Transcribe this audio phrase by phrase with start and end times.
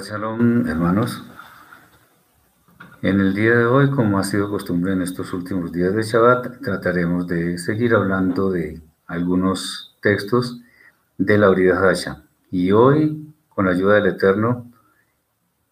[0.00, 1.22] Shalom, hermanos.
[3.00, 6.60] En el día de hoy, como ha sido costumbre en estos últimos días de Shabbat,
[6.62, 10.60] trataremos de seguir hablando de algunos textos
[11.16, 12.24] de la Brida Hasha.
[12.50, 14.70] Y hoy, con la ayuda del Eterno,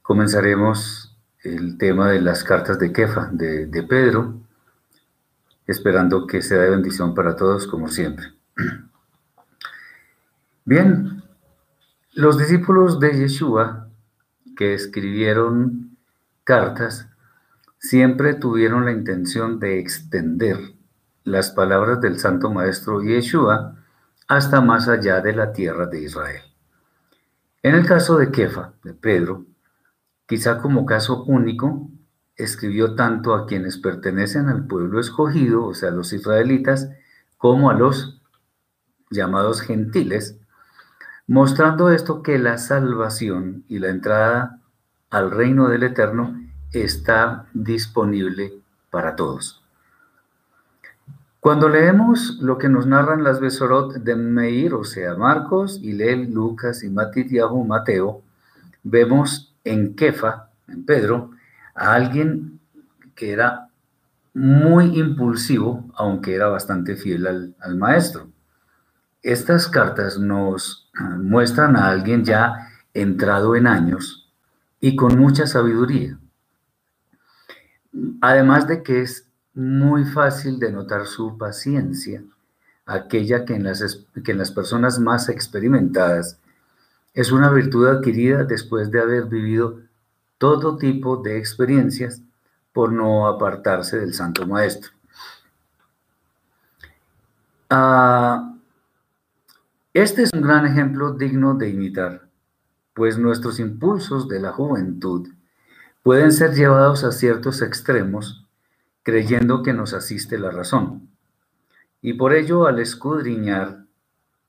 [0.02, 4.34] comenzaremos el tema de las cartas de Kefa, de, de Pedro,
[5.66, 8.26] esperando que sea de bendición para todos, como siempre.
[10.64, 11.24] Bien,
[12.12, 13.81] los discípulos de Yeshua
[14.56, 15.96] que escribieron
[16.44, 17.08] cartas
[17.78, 20.58] siempre tuvieron la intención de extender
[21.24, 23.76] las palabras del Santo Maestro Yeshua
[24.28, 26.42] hasta más allá de la tierra de Israel.
[27.62, 29.46] En el caso de Kefa, de Pedro,
[30.26, 31.88] quizá como caso único,
[32.36, 36.90] escribió tanto a quienes pertenecen al pueblo escogido, o sea, los israelitas,
[37.36, 38.20] como a los
[39.10, 40.38] llamados gentiles,
[41.26, 44.58] mostrando esto que la salvación y la entrada
[45.10, 46.40] al reino del Eterno
[46.72, 48.54] está disponible
[48.90, 49.62] para todos.
[51.40, 56.84] Cuando leemos lo que nos narran las Besorot de Meir, o sea, Marcos, Hilel, Lucas
[56.84, 58.22] y Matitiahu, Mateo,
[58.84, 61.32] vemos en Kefa, en Pedro,
[61.74, 62.60] a alguien
[63.16, 63.68] que era
[64.34, 68.28] muy impulsivo, aunque era bastante fiel al, al maestro.
[69.22, 74.30] Estas cartas nos muestran a alguien ya entrado en años
[74.80, 76.18] y con mucha sabiduría.
[78.20, 82.22] Además de que es muy fácil de notar su paciencia,
[82.86, 86.38] aquella que en las, que en las personas más experimentadas
[87.14, 89.80] es una virtud adquirida después de haber vivido
[90.38, 92.22] todo tipo de experiencias
[92.72, 94.90] por no apartarse del Santo Maestro.
[97.68, 98.51] Ah,
[99.94, 102.28] este es un gran ejemplo digno de imitar,
[102.94, 105.28] pues nuestros impulsos de la juventud
[106.02, 108.46] pueden ser llevados a ciertos extremos
[109.02, 111.10] creyendo que nos asiste la razón.
[112.00, 113.84] Y por ello, al escudriñar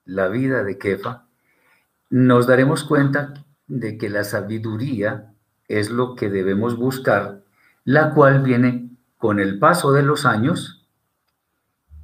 [0.05, 1.25] la vida de Kefa,
[2.09, 3.33] nos daremos cuenta
[3.67, 5.33] de que la sabiduría
[5.67, 7.43] es lo que debemos buscar,
[7.83, 10.82] la cual viene con el paso de los años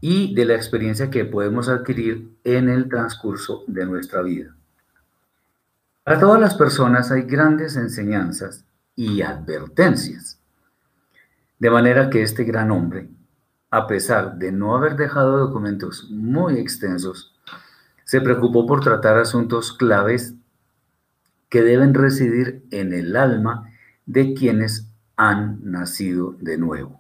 [0.02, 4.56] y de la experiencia que podemos adquirir en el transcurso de nuestra vida.
[6.04, 8.66] Para todas las personas hay grandes enseñanzas
[8.96, 10.40] y advertencias.
[11.60, 13.10] De manera que este gran hombre,
[13.70, 17.36] a pesar de no haber dejado documentos muy extensos,
[18.06, 20.34] se preocupó por tratar asuntos claves
[21.50, 23.72] que deben residir en el alma
[24.06, 26.99] de quienes han nacido de nuevo.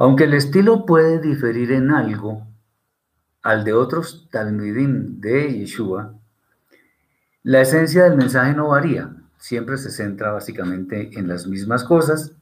[0.00, 2.46] Aunque el estilo puede diferir en algo
[3.42, 6.14] al de otros Talmudim de Yeshua,
[7.42, 12.32] la esencia del mensaje no varía, siempre se centra básicamente en las mismas cosas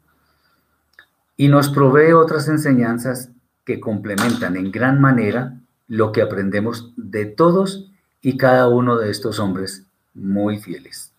[1.37, 3.31] y nos provee otras enseñanzas
[3.65, 5.59] que complementan en gran manera
[5.89, 7.91] lo que aprendemos de todos
[8.23, 11.13] y cada uno de estos hombres muy fieles.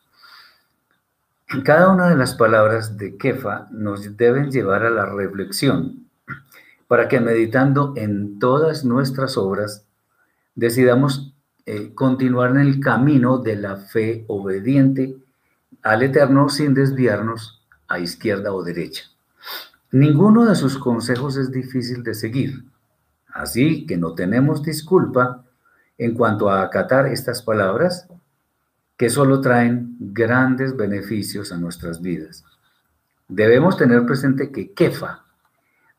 [1.65, 6.07] Cada una de las palabras de Kefa nos deben llevar a la reflexión
[6.89, 9.85] para que meditando en todas nuestras obras
[10.55, 11.35] decidamos
[11.67, 15.15] eh, continuar en el camino de la fe obediente
[15.83, 19.03] al Eterno sin desviarnos a izquierda o derecha.
[19.91, 22.65] Ninguno de sus consejos es difícil de seguir,
[23.35, 25.45] así que no tenemos disculpa
[25.95, 28.07] en cuanto a acatar estas palabras
[28.97, 32.43] que solo traen grandes beneficios a nuestras vidas.
[33.27, 35.28] Debemos tener presente que Kefa,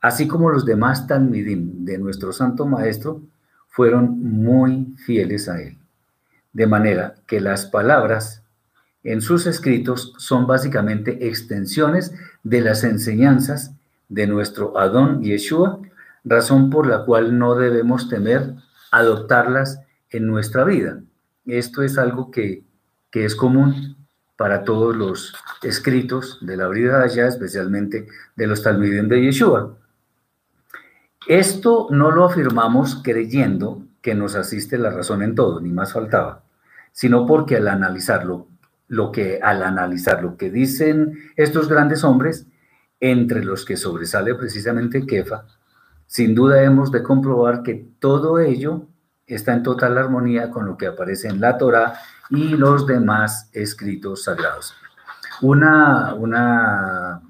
[0.00, 3.22] así como los demás Talmidim de nuestro Santo Maestro,
[3.68, 5.78] fueron muy fieles a él.
[6.52, 8.42] De manera que las palabras
[9.04, 12.12] en sus escritos son básicamente extensiones
[12.42, 13.72] de las enseñanzas
[14.08, 15.80] de nuestro Adón Yeshua,
[16.24, 18.54] razón por la cual no debemos temer
[18.90, 19.80] adoptarlas
[20.10, 21.00] en nuestra vida.
[21.46, 22.64] Esto es algo que,
[23.10, 23.96] que es común
[24.36, 29.76] para todos los escritos de la Brida allá, especialmente de los Talmidim de Yeshua.
[31.26, 36.42] Esto no lo afirmamos creyendo que nos asiste la razón en todo, ni más faltaba,
[36.92, 38.48] sino porque al analizarlo,
[38.88, 42.46] lo que al analizar lo que dicen estos grandes hombres,
[43.00, 45.44] entre los que sobresale precisamente Kefa,
[46.06, 48.86] sin duda hemos de comprobar que todo ello
[49.26, 51.94] está en total armonía con lo que aparece en la Torah
[52.30, 54.74] y los demás escritos sagrados.
[55.40, 57.22] Una, una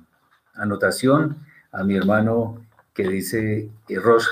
[0.54, 1.36] anotación
[1.72, 2.59] a mi hermano
[2.94, 4.26] que dice eh, Rosh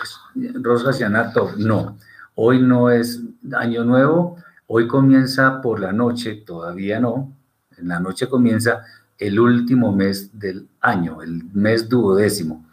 [1.59, 1.97] No,
[2.35, 3.23] hoy no es
[3.57, 7.33] año nuevo, hoy comienza por la noche, todavía no,
[7.77, 8.85] En la noche comienza
[9.19, 12.67] el último mes del año, el mes duodécimo,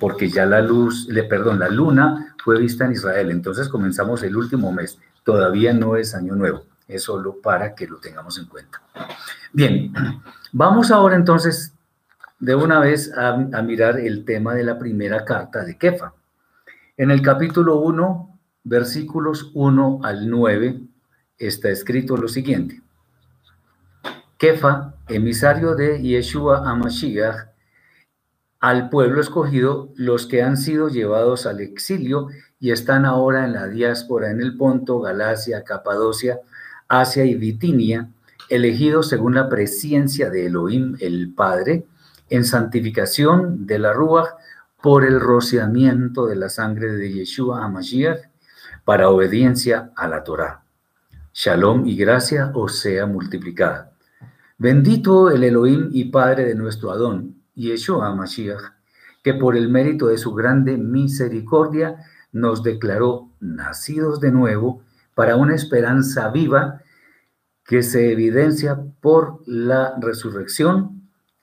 [0.00, 3.30] porque ya la luz, le, perdón, la luna fue vista en Israel.
[3.30, 4.98] Entonces comenzamos el último mes.
[5.24, 6.64] Todavía no es año nuevo.
[6.86, 8.80] Es solo para que lo tengamos en cuenta.
[9.52, 9.92] Bien,
[10.52, 11.74] vamos ahora entonces
[12.40, 16.14] de una vez a, mirar el tema de la primera carta de Kefa.
[16.96, 20.80] En el capítulo 1, versículos 1 al 9,
[21.36, 22.80] está escrito lo siguiente.
[24.36, 27.48] Kefa, emisario de Yeshua Amashiach,
[28.60, 33.68] al pueblo escogido, los que han sido llevados al exilio y están ahora en la
[33.68, 36.40] diáspora en el Ponto, Galacia, Capadocia,
[36.88, 38.10] Asia y Bitinia,
[38.48, 41.84] elegidos según la presciencia de Elohim el Padre,
[42.30, 44.34] en santificación de la Ruach
[44.82, 48.30] por el rociamiento de la sangre de Yeshua Amashiach
[48.84, 50.62] para obediencia a la Torah.
[51.34, 53.92] Shalom y gracia os sea multiplicada.
[54.56, 58.72] Bendito el Elohim y Padre de nuestro Adón, Yeshua Mashiach,
[59.22, 61.96] que por el mérito de su grande misericordia
[62.32, 64.82] nos declaró nacidos de nuevo
[65.14, 66.80] para una esperanza viva
[67.64, 70.97] que se evidencia por la resurrección,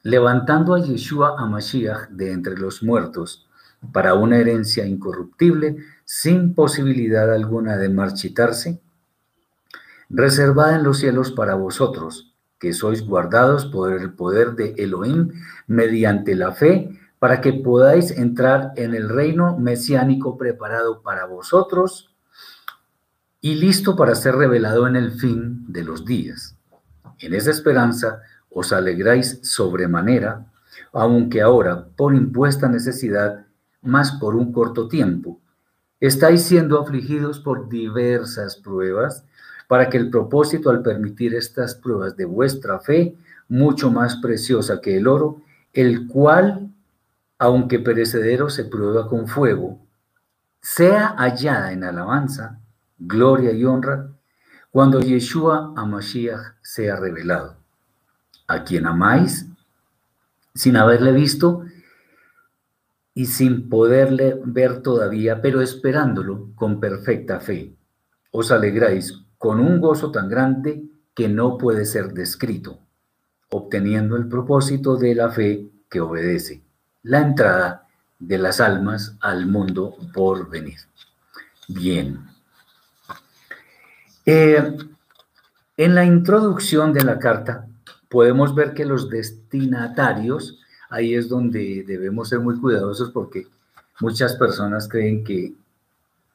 [0.05, 3.47] levantando a Yeshua a Mashiach de entre los muertos
[3.91, 8.79] para una herencia incorruptible, sin posibilidad alguna de marchitarse,
[10.07, 15.31] reservada en los cielos para vosotros, que sois guardados por el poder de Elohim
[15.65, 22.13] mediante la fe, para que podáis entrar en el reino mesiánico preparado para vosotros
[23.41, 26.55] y listo para ser revelado en el fin de los días.
[27.17, 28.21] En esa esperanza
[28.55, 30.45] os alegráis sobremanera,
[30.93, 33.45] aunque ahora, por impuesta necesidad,
[33.81, 35.41] más por un corto tiempo,
[35.99, 39.25] estáis siendo afligidos por diversas pruebas,
[39.67, 43.17] para que el propósito al permitir estas pruebas de vuestra fe,
[43.49, 45.41] mucho más preciosa que el oro,
[45.73, 46.69] el cual,
[47.37, 49.79] aunque perecedero, se prueba con fuego,
[50.61, 52.61] sea hallada en alabanza,
[52.97, 54.11] gloria y honra,
[54.71, 57.57] cuando Yeshua Amashiach sea revelado,
[58.47, 59.47] a quien amáis
[60.53, 61.65] sin haberle visto
[63.13, 67.73] y sin poderle ver todavía, pero esperándolo con perfecta fe.
[68.31, 70.83] Os alegráis con un gozo tan grande
[71.13, 72.79] que no puede ser descrito,
[73.49, 76.61] obteniendo el propósito de la fe que obedece,
[77.03, 77.87] la entrada
[78.19, 80.79] de las almas al mundo por venir.
[81.67, 82.19] Bien.
[84.25, 84.75] Eh,
[85.77, 87.67] en la introducción de la carta
[88.09, 90.59] podemos ver que los destinatarios,
[90.89, 93.47] ahí es donde debemos ser muy cuidadosos porque
[93.99, 95.53] muchas personas creen que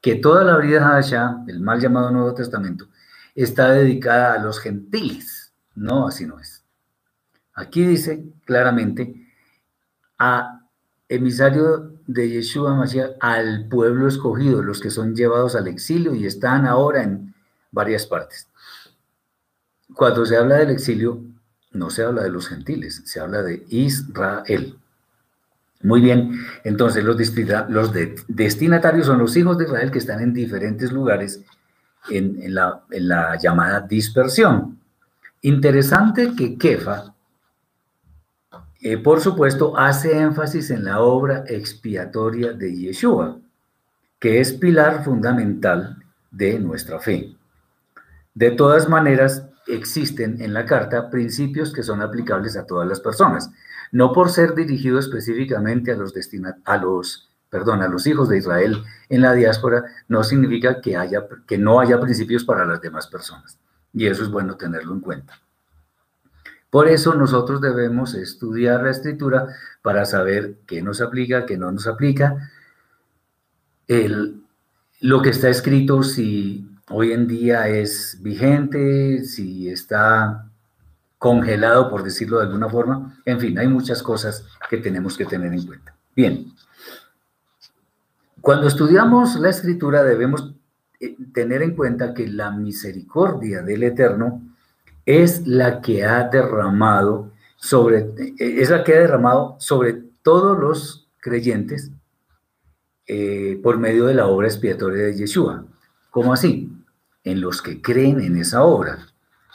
[0.01, 2.89] que toda la vida allá, el mal llamado Nuevo Testamento,
[3.35, 5.53] está dedicada a los gentiles.
[5.75, 6.65] No, así no es.
[7.55, 9.29] Aquí dice claramente
[10.19, 10.61] a
[11.09, 16.67] emisario de Yeshua Mashiach al pueblo escogido, los que son llevados al exilio y están
[16.67, 17.35] ahora en
[17.71, 18.49] varias partes.
[19.95, 21.23] Cuando se habla del exilio,
[21.73, 24.77] no se habla de los gentiles, se habla de Israel.
[25.83, 26.33] Muy bien,
[26.65, 27.17] entonces los,
[28.29, 31.43] destinatarios son los hijos de Israel que están en diferentes lugares
[32.11, 32.83] en, la,
[33.41, 34.79] llamada dispersión.
[35.41, 37.15] Interesante que Kefa,
[38.83, 43.39] eh, por supuesto, hace énfasis en la obra expiatoria de Yeshua,
[44.19, 45.97] que es pilar fundamental
[46.31, 47.35] de nuestra fe.
[48.35, 53.51] De todas maneras, existen en la carta principios que son aplicables a todas las personas
[53.93, 56.15] no por ser dirigido específicamente a los,
[56.65, 61.27] a los, perdón, a los hijos de Israel en la diáspora, no significa que, haya,
[61.47, 63.59] que no haya principios para las demás personas.
[63.93, 65.41] Y eso es bueno tenerlo en cuenta.
[66.71, 69.49] Por eso nosotros debemos estudiar la escritura
[69.83, 72.51] para saber qué nos aplica, qué no nos aplica,
[73.89, 74.45] el,
[75.01, 80.51] lo que está escrito, si hoy en día es vigente, si está
[81.19, 83.21] congelado, por decirlo de alguna forma.
[83.25, 85.95] En fin, hay muchas cosas que tenemos que tener en cuenta.
[86.15, 86.53] Bien,
[88.41, 90.55] cuando estudiamos la escritura debemos
[90.99, 94.43] eh, tener en cuenta que la misericordia del Eterno
[95.07, 101.09] es la que ha derramado sobre, eh, es la que ha derramado sobre todos los
[101.19, 101.91] creyentes
[103.07, 105.65] eh, por medio de la obra expiatoria de Yeshua.
[106.11, 106.71] ¿Cómo así?
[107.25, 109.07] En los que creen en esa obra.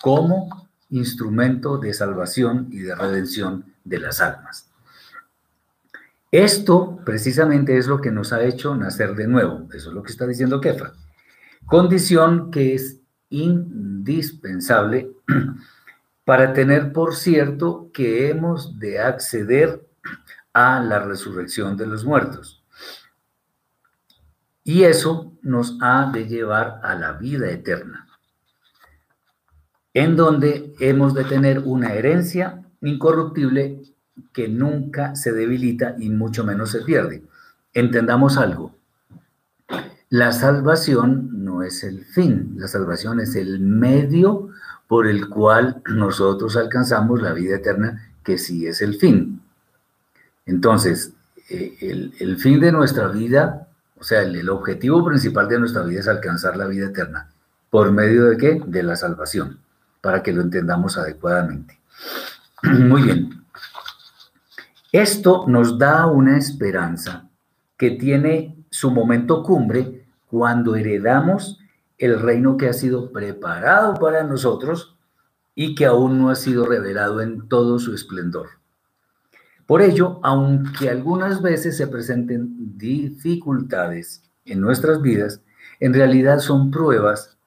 [0.02, 0.66] ¿Cómo?
[0.90, 4.70] instrumento de salvación y de redención de las almas.
[6.32, 10.12] Esto precisamente es lo que nos ha hecho nacer de nuevo, eso es lo que
[10.12, 10.94] está diciendo Kefa,
[11.66, 15.12] condición que es indispensable
[16.26, 19.88] para tener por cierto que hemos de acceder
[20.54, 22.64] a la resurrección de los muertos.
[24.66, 28.08] Y eso nos ha de llevar a la vida eterna,
[29.94, 33.82] en donde hemos de tener una herencia incorruptible
[34.34, 37.24] que nunca se debilita y mucho menos se pierde.
[37.74, 38.76] Entendamos algo.
[40.10, 44.50] La salvación no es el fin, la salvación es el medio
[44.88, 49.42] por el cual nosotros alcanzamos la vida eterna, que sí es el fin.
[50.46, 51.14] Entonces,
[51.50, 53.68] eh, el, fin de nuestra vida,
[53.98, 57.30] o sea, el, objetivo principal de nuestra vida es alcanzar la vida eterna.
[57.70, 58.62] ¿Por medio de qué?
[58.66, 59.60] De la salvación,
[60.02, 61.80] para que lo entendamos adecuadamente.
[62.64, 63.46] Muy bien.
[64.92, 67.30] Esto nos da una esperanza
[67.78, 71.60] que tiene su momento cumbre cuando heredamos
[71.98, 74.98] el reino que ha sido preparado para nosotros
[75.54, 78.50] y que aún no ha sido revelado en todo su esplendor.
[79.66, 85.42] Por ello, aunque algunas veces se presenten dificultades en nuestras vidas,
[85.80, 87.38] en realidad son pruebas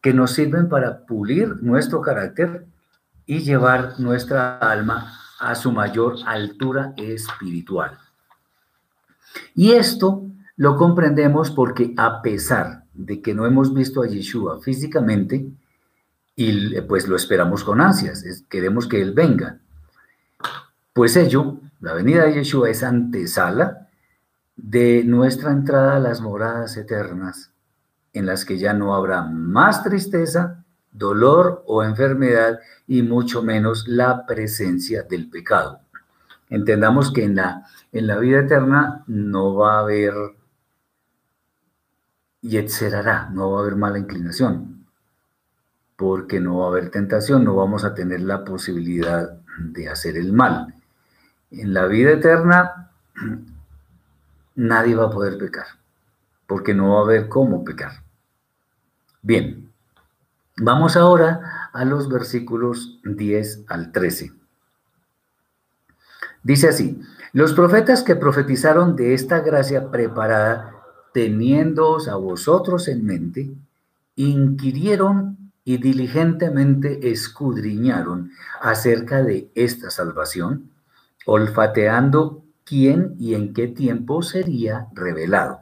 [0.00, 2.66] que nos sirven para pulir nuestro carácter
[3.26, 7.98] y llevar nuestra alma a su mayor altura espiritual.
[9.54, 15.46] Y esto lo comprendemos porque a pesar de que no hemos visto a Yeshua físicamente,
[16.36, 19.60] y pues lo esperamos con ansias, queremos que Él venga.
[20.94, 23.88] Pues ello, la venida de Yeshua es antesala
[24.54, 27.50] de nuestra entrada a las moradas eternas,
[28.12, 34.24] en las que ya no habrá más tristeza, dolor o enfermedad y mucho menos la
[34.24, 35.80] presencia del pecado.
[36.48, 40.14] Entendamos que en la, en la vida eterna no va a haber
[42.40, 44.86] yetzerará, no va a haber mala inclinación,
[45.96, 50.32] porque no va a haber tentación, no vamos a tener la posibilidad de hacer el
[50.32, 50.73] mal.
[51.58, 52.90] En la vida eterna
[54.54, 55.66] nadie va a poder pecar,
[56.46, 58.02] porque no va a haber cómo pecar.
[59.22, 59.70] Bien,
[60.56, 64.32] vamos ahora a los versículos 10 al 13.
[66.42, 67.00] Dice así,
[67.32, 70.74] los profetas que profetizaron de esta gracia preparada
[71.12, 73.50] teniéndoos a vosotros en mente,
[74.16, 80.70] inquirieron y diligentemente escudriñaron acerca de esta salvación,
[81.26, 85.60] olfateando quién y en qué tiempo sería revelado.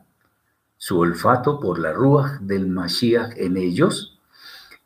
[0.76, 4.18] Su olfato por la rúa del Mashiach en ellos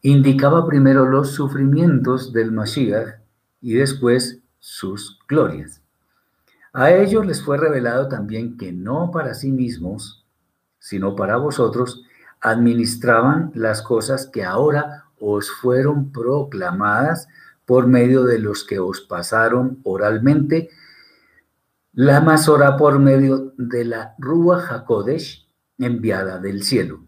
[0.02, 3.21] indicaba primero los sufrimientos del Mashiach
[3.61, 5.80] y después sus glorias.
[6.73, 10.25] A ellos les fue revelado también que no para sí mismos,
[10.78, 12.04] sino para vosotros,
[12.40, 17.28] administraban las cosas que ahora os fueron proclamadas
[17.66, 20.70] por medio de los que os pasaron oralmente,
[21.92, 25.46] la masora por medio de la Rúa Hakodesh
[25.78, 27.00] enviada del cielo.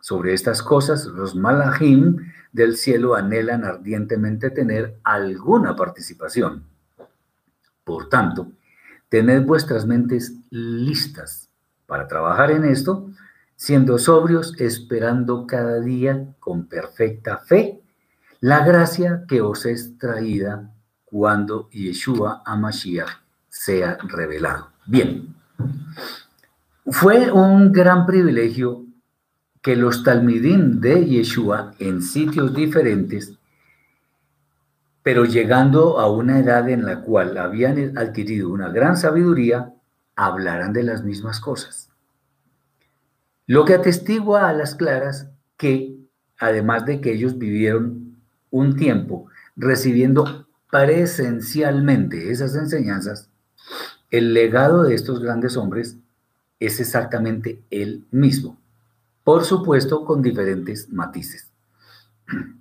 [0.00, 2.16] Sobre estas cosas, los malachim
[2.52, 6.64] del cielo anhelan ardientemente tener alguna participación.
[7.84, 8.50] Por tanto,
[9.08, 11.48] tened vuestras mentes listas
[11.86, 13.10] para trabajar en esto,
[13.56, 17.83] siendo sobrios, esperando cada día con perfecta fe
[18.44, 20.70] la gracia que os es traída
[21.06, 23.08] cuando Yeshua Amashiach
[23.48, 24.68] sea revelado.
[24.84, 25.34] Bien,
[26.84, 28.84] fue un gran privilegio
[29.62, 33.32] que los talmidim de Yeshua en sitios diferentes,
[35.02, 39.72] pero llegando a una edad en la cual habían adquirido una gran sabiduría,
[40.16, 41.88] hablarán de las mismas cosas.
[43.46, 45.96] Lo que atestigua a las claras que,
[46.38, 48.03] además de que ellos vivieron
[48.54, 53.28] un tiempo recibiendo presencialmente esas enseñanzas,
[54.12, 55.96] el legado de estos grandes hombres
[56.60, 58.56] es exactamente el mismo,
[59.24, 61.50] por supuesto con diferentes matices.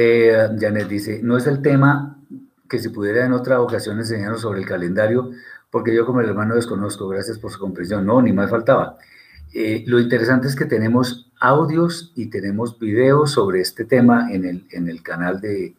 [0.00, 2.20] Eh, Janet dice, no es el tema
[2.68, 5.30] que si pudiera en otra ocasión enseñarnos sobre el calendario,
[5.70, 8.96] porque yo como el hermano desconozco, gracias por su comprensión, no, ni más faltaba.
[9.54, 14.66] Eh, lo interesante es que tenemos audios y tenemos videos sobre este tema en el,
[14.70, 15.74] en el canal de,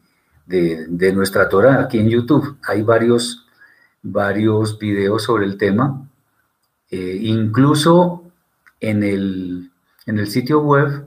[0.45, 2.57] de, nuestra Torah, aquí en YouTube.
[2.67, 3.45] Hay varios,
[4.01, 6.07] varios videos sobre el tema,
[6.89, 8.23] eh, incluso
[8.79, 9.71] en el,
[10.05, 11.05] en el sitio web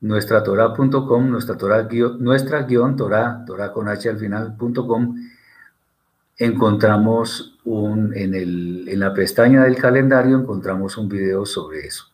[0.00, 1.88] nuestratorah.com, nuestra Torah,
[2.18, 5.16] nuestra guion Torah, Torah con H al final.com,
[6.38, 12.06] encontramos un, en, el, en la pestaña del calendario, encontramos un video sobre eso.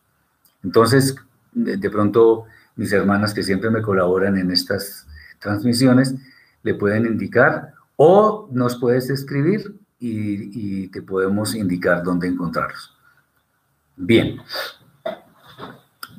[0.63, 1.15] Entonces,
[1.53, 5.07] de, pronto, mis hermanas que siempre me colaboran en estas
[5.39, 6.15] transmisiones
[6.63, 12.95] le pueden indicar o nos puedes escribir y, te podemos indicar dónde encontrarlos.
[13.95, 14.37] Bien.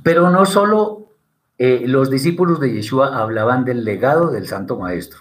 [0.03, 1.09] Pero no solo
[1.59, 5.21] eh, los discípulos de Yeshua hablaban del legado del Santo Maestro,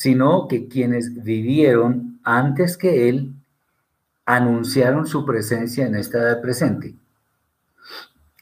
[0.00, 3.34] sino que quienes vivieron antes que él
[4.24, 6.94] anunciaron su presencia en esta edad presente,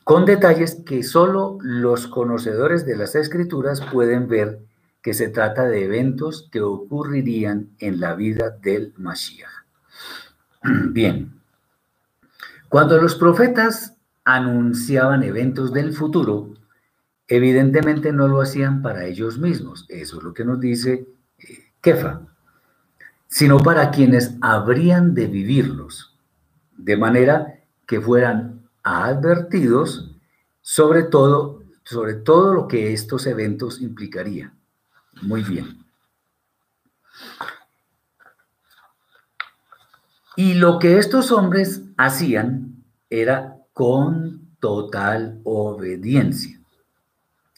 [0.04, 4.60] con detalles que solo los conocedores de las escrituras pueden ver
[5.02, 9.50] que se trata de eventos que ocurrirían en la vida del Mashiach.
[10.90, 11.40] Bien,
[12.68, 16.54] cuando los profetas anunciaban eventos del futuro,
[17.26, 21.17] evidentemente no lo hacían para ellos mismos, eso es lo que nos dice
[21.80, 22.20] Kefa,
[23.28, 26.16] sino para quienes habrían de vivirlos,
[26.76, 30.14] de manera que fueran advertidos
[30.62, 34.58] sobre todo, sobre todo lo que estos eventos implicarían.
[35.22, 35.84] Muy bien.
[40.36, 46.60] Y lo que estos hombres hacían era con total obediencia,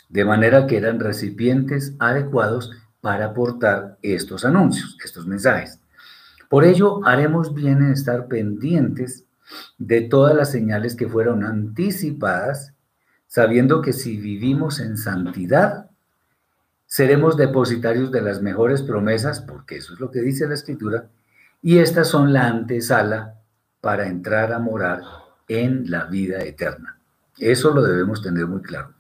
[0.09, 2.71] de manera que eran recipientes adecuados
[3.01, 5.81] para aportar estos anuncios, estos mensajes.
[6.49, 9.25] Por ello, haremos bien en estar pendientes
[9.79, 12.75] de todas las señales que fueron anticipadas,
[13.27, 15.91] sabiendo que si vivimos en santidad,
[16.87, 21.09] seremos depositarios de las mejores promesas, porque eso es lo que dice la Escritura,
[21.63, 23.35] y estas son la antesala
[23.81, 25.03] para entrar a morar
[25.47, 26.99] en la vida eterna.
[27.39, 28.93] Eso lo debemos tener muy claro.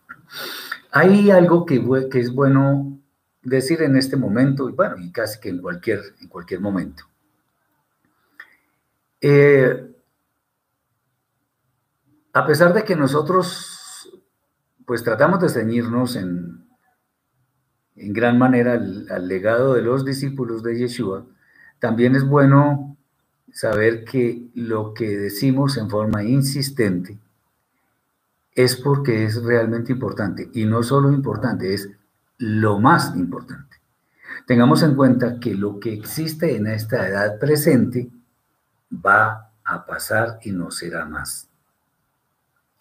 [0.92, 2.99] Hay algo que, que es bueno
[3.42, 7.04] decir en este momento, y bueno, y casi que en cualquier, en cualquier momento.
[9.20, 9.90] Eh,
[12.32, 14.10] a pesar de que nosotros,
[14.86, 16.64] pues tratamos de ceñirnos en,
[17.96, 21.26] en gran manera al, legado de los discípulos de Yeshua,
[21.78, 22.96] también es bueno
[23.52, 27.18] saber que lo que decimos en forma insistente
[28.54, 30.50] es porque es realmente importante.
[30.54, 31.90] Y no solo importante, es
[32.40, 33.76] lo más importante.
[34.46, 38.10] Tengamos en cuenta que lo que existe en esta edad presente
[38.92, 41.48] va a pasar y no será más.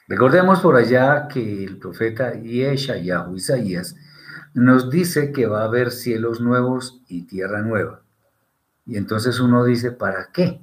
[0.07, 3.95] Recordemos por allá que el profeta Yeshayahu Isaías
[4.53, 8.01] nos dice que va a haber cielos nuevos y tierra nueva.
[8.85, 10.61] Y entonces uno dice, ¿para qué?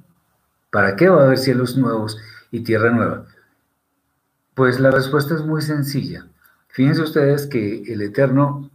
[0.71, 2.17] ¿Para qué va a haber cielos nuevos
[2.51, 3.25] y tierra nueva?
[4.55, 6.27] Pues la respuesta es muy sencilla.
[6.77, 8.69] Fíjense ustedes que el Eterno,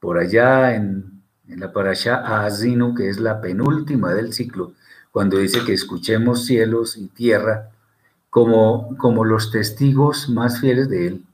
[0.00, 4.72] por allá en, la parasha Azinu, que es la penúltima del ciclo,
[5.12, 7.70] cuando dice que escuchemos cielos y tierra
[8.30, 11.24] como, como los testigos más fieles de Él,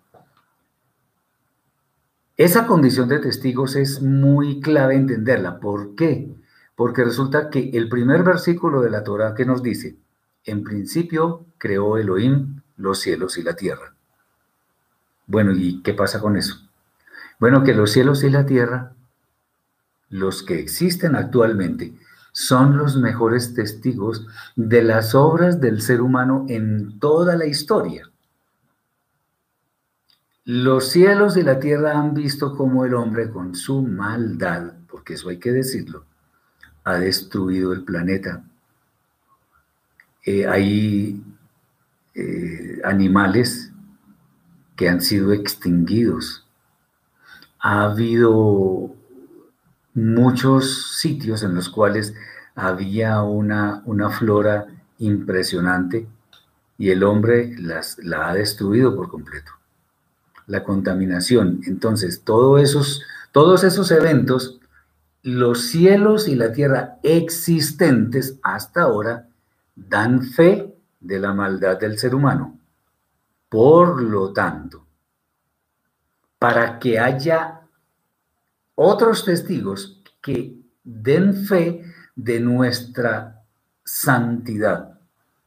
[2.36, 5.60] esa condición de testigos es muy clave entenderla.
[5.60, 6.30] ¿Por qué?
[6.76, 9.96] Porque resulta que el primer versículo de la Torah que nos dice,
[10.44, 13.94] en principio creó Elohim los cielos y la tierra.
[15.30, 16.56] Bueno, ¿y qué pasa con eso?
[17.38, 18.94] Bueno, que los cielos y la tierra,
[20.08, 21.94] los que existen actualmente,
[22.32, 28.10] son los mejores testigos de las obras del ser humano en toda la historia.
[30.46, 35.28] Los cielos y la tierra han visto cómo el hombre con su maldad, porque eso
[35.28, 36.06] hay que decirlo,
[36.82, 38.42] ha destruido el planeta.
[40.24, 41.22] Eh, hay
[42.16, 43.69] eh, animales
[44.80, 46.46] que han sido extinguidos.
[47.58, 48.94] Ha habido
[49.92, 52.14] muchos sitios en los cuales
[52.54, 56.08] había una, una flora impresionante
[56.78, 59.52] y el hombre las, la ha destruido por completo
[60.46, 61.60] la contaminación.
[61.66, 64.60] Entonces, todos esos, todos esos eventos,
[65.22, 69.28] los cielos y la tierra existentes hasta ahora
[69.76, 72.59] dan fe de la maldad del ser humano.
[73.50, 74.86] Por lo tanto,
[76.38, 77.60] para que haya
[78.76, 81.84] otros testigos que den fe
[82.14, 83.42] de nuestra
[83.84, 84.98] santidad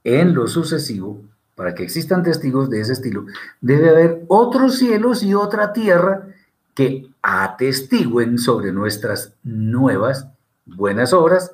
[0.03, 1.23] en lo sucesivo,
[1.55, 3.25] para que existan testigos de ese estilo,
[3.61, 6.27] debe haber otros cielos y otra tierra
[6.75, 10.27] que atestiguen sobre nuestras nuevas
[10.65, 11.51] buenas obras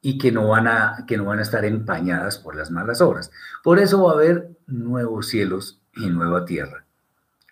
[0.00, 3.30] y que no van a, que no van a estar empañadas por las malas obras.
[3.62, 6.84] Por eso va a haber nuevos cielos y nueva tierra.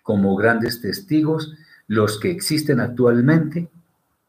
[0.03, 1.53] Como grandes testigos,
[1.87, 3.69] los que existen actualmente,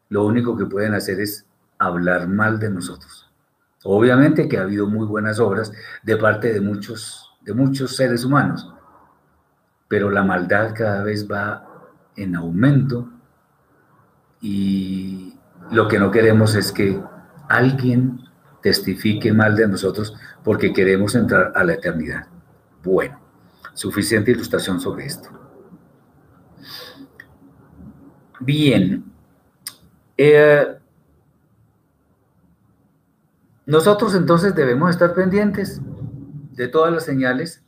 [0.09, 1.46] lo único que pueden hacer es
[1.78, 3.31] hablar mal de nosotros.
[3.85, 8.70] Obviamente que ha habido muy buenas obras de parte de muchos de muchos seres humanos,
[9.88, 11.66] pero la maldad cada vez va
[12.14, 13.09] en aumento
[14.42, 15.35] y
[15.70, 17.02] lo que no queremos es que
[17.48, 18.20] alguien
[18.62, 22.26] testifique mal de nosotros porque queremos entrar a la eternidad.
[22.82, 23.20] Bueno,
[23.74, 25.28] suficiente ilustración sobre esto.
[28.40, 29.04] Bien.
[30.16, 30.66] Eh,
[33.66, 35.80] nosotros entonces debemos estar pendientes
[36.52, 37.62] de todas las señales,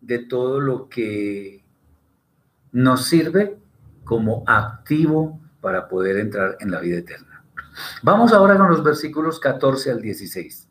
[0.00, 1.64] de todo lo que
[2.72, 3.58] nos sirve
[4.04, 7.31] como activo para poder entrar en la vida eterna.
[8.02, 10.68] Vamos ahora con los versículos 14 al 16.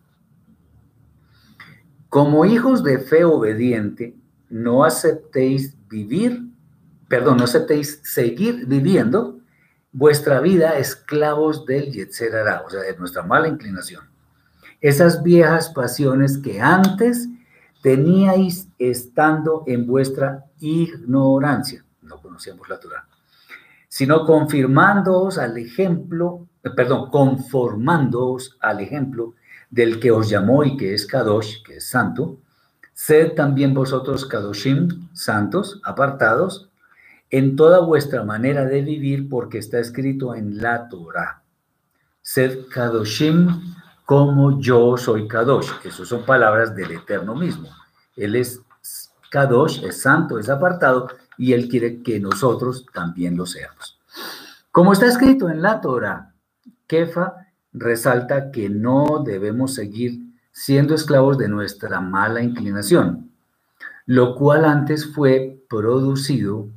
[2.10, 4.16] Como hijos de fe obediente,
[4.50, 6.44] no aceptéis vivir,
[7.08, 9.40] perdón, no aceptéis seguir viviendo
[9.94, 12.34] vuestra vida esclavos del Yetzer
[12.66, 14.10] o sea, de nuestra mala inclinación.
[14.80, 17.30] Esas viejas pasiones que antes
[17.82, 21.86] teníais estando en vuestra ignorancia.
[22.02, 23.08] No conocíamos la Torah.
[23.92, 29.34] Sino confirmándoos al ejemplo, eh, perdón, conformándoos al ejemplo
[29.70, 32.40] del que os llamó y que es Kadosh, que es santo,
[32.94, 36.70] sed también vosotros Kadoshim, santos, apartados,
[37.32, 41.44] en toda vuestra manera de vivir, porque está escrito en la Torah.
[42.22, 43.50] Sed Kadoshim
[44.06, 45.70] como yo soy Kadosh.
[45.84, 47.68] Esas son palabras del Eterno mismo.
[48.16, 48.62] Él es
[49.30, 54.00] Kadosh, es santo, es apartado, y Él quiere que nosotros también lo seamos.
[54.72, 56.34] Como está escrito en la Torah,
[56.88, 60.20] Kefa resalta que no debemos seguir
[60.52, 63.32] siendo esclavos de nuestra mala inclinación,
[64.06, 66.68] lo cual antes fue producido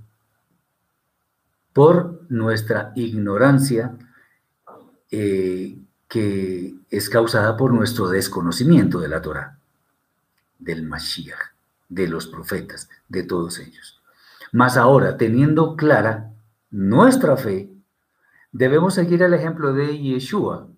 [1.73, 3.97] por nuestra ignorancia
[5.11, 5.77] eh,
[6.09, 9.59] que es causada por nuestro desconocimiento de la Torah,
[10.59, 11.53] del Mashiach,
[11.89, 13.94] de los profetas, de todos ellos.
[14.55, 16.31] Mas ahora, teniendo clara
[16.71, 17.69] nuestra fe,
[18.53, 20.69] debemos seguir el ejemplo de Yeshua.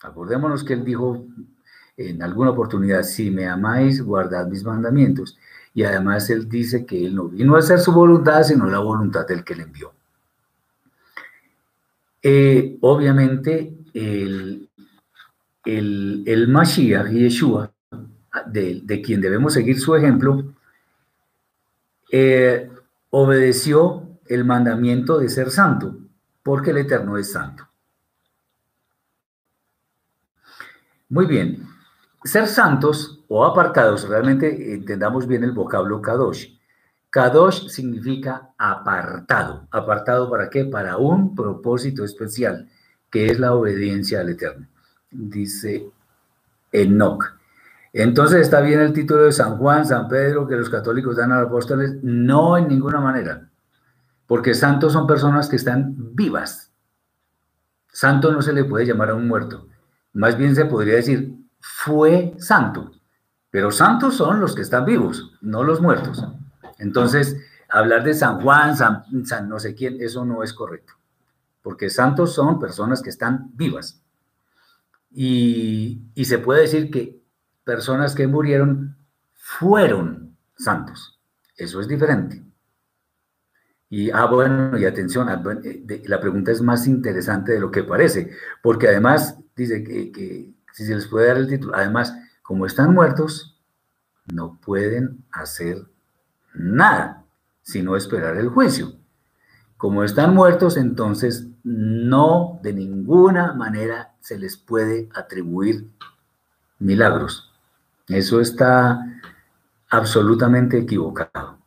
[0.00, 1.26] Acordémonos que él dijo
[1.98, 5.36] en alguna oportunidad, si me amáis, guardad mis mandamientos.
[5.74, 9.26] Y además él dice que él no vino a hacer su voluntad, sino la voluntad
[9.26, 9.92] del que le envió.
[12.22, 14.70] Eh, obviamente, el,
[15.66, 17.70] el, el Mashiach, Yeshua,
[18.46, 20.54] de, de, quien debemos seguir su ejemplo,
[22.10, 22.70] eh,
[23.10, 25.96] obedeció el mandamiento de ser santo,
[26.42, 27.68] porque el Eterno es santo.
[31.08, 31.68] Muy bien,
[32.24, 36.56] ser santos o apartados, realmente entendamos bien el vocablo Kadosh.
[37.10, 39.68] Kadosh significa apartado.
[39.70, 40.64] ¿Apartado para qué?
[40.64, 42.68] Para un propósito especial,
[43.10, 44.66] que es la obediencia al Eterno.
[45.10, 45.88] Dice
[46.72, 47.24] Enoch.
[47.98, 51.40] Entonces está bien el título de San Juan, San Pedro, que los católicos dan a
[51.40, 51.96] los apóstoles.
[52.02, 53.48] No en ninguna manera.
[54.26, 56.70] Porque santos son personas que están vivas.
[57.88, 59.68] Santo no se le puede llamar a un muerto.
[60.12, 62.92] Más bien se podría decir, fue santo.
[63.50, 66.22] Pero santos son los que están vivos, no los muertos.
[66.78, 67.38] Entonces,
[67.70, 69.04] hablar de San Juan, San,
[69.48, 70.92] no sé quién, eso no es correcto,
[71.62, 74.02] porque santos son personas que están vivas.
[75.10, 77.24] Y, se puede decir que
[77.66, 78.96] personas que murieron
[79.34, 81.20] fueron santos.
[81.56, 82.42] Eso es diferente.
[83.90, 87.82] Y, ah, bueno, y atención, ah, eh, la pregunta es más interesante de lo que
[87.82, 88.30] parece,
[88.62, 92.94] porque además dice que, que, si se les puede dar el título, además, como están
[92.94, 93.60] muertos,
[94.32, 95.86] no pueden hacer
[96.54, 97.24] nada,
[97.62, 98.92] sino esperar el juicio.
[99.76, 105.88] Como están muertos, entonces no de ninguna manera se les puede atribuir
[106.78, 107.45] milagros.
[108.08, 109.00] Eso está
[109.90, 111.58] absolutamente equivocado.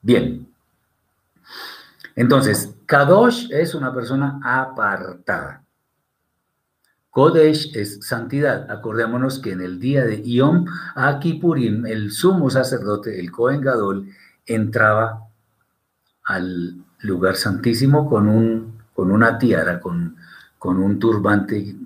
[0.00, 0.48] Bien.
[2.14, 5.62] Entonces, Kadosh es una persona apartada.
[7.10, 8.70] Kodesh es santidad.
[8.70, 14.08] Acordémonos que en el día de Yom Akipurim, el sumo sacerdote, el Kohen Gadol,
[14.46, 15.26] entraba
[16.24, 20.16] al lugar santísimo con, un, con una tiara, con,
[20.58, 21.76] con un turbante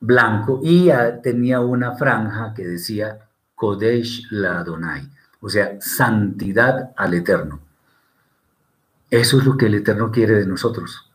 [0.00, 0.90] blanco y
[1.22, 3.25] tenía una franja que decía
[3.56, 7.58] Kodesh la Adonai, o sea, santidad al Eterno.
[9.10, 11.10] Eso es lo que el Eterno quiere de nosotros.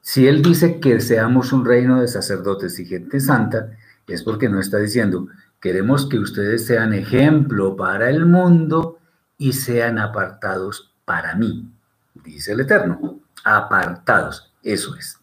[0.00, 3.70] Si Él dice que seamos un reino de sacerdotes y gente santa,
[4.06, 5.28] es porque no está diciendo,
[5.60, 8.98] queremos que ustedes sean ejemplo para el mundo
[9.36, 11.68] y sean apartados para mí,
[12.14, 13.20] dice el Eterno.
[13.44, 15.18] Apartados, eso es.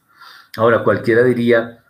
[0.58, 1.84] Ahora, cualquiera diría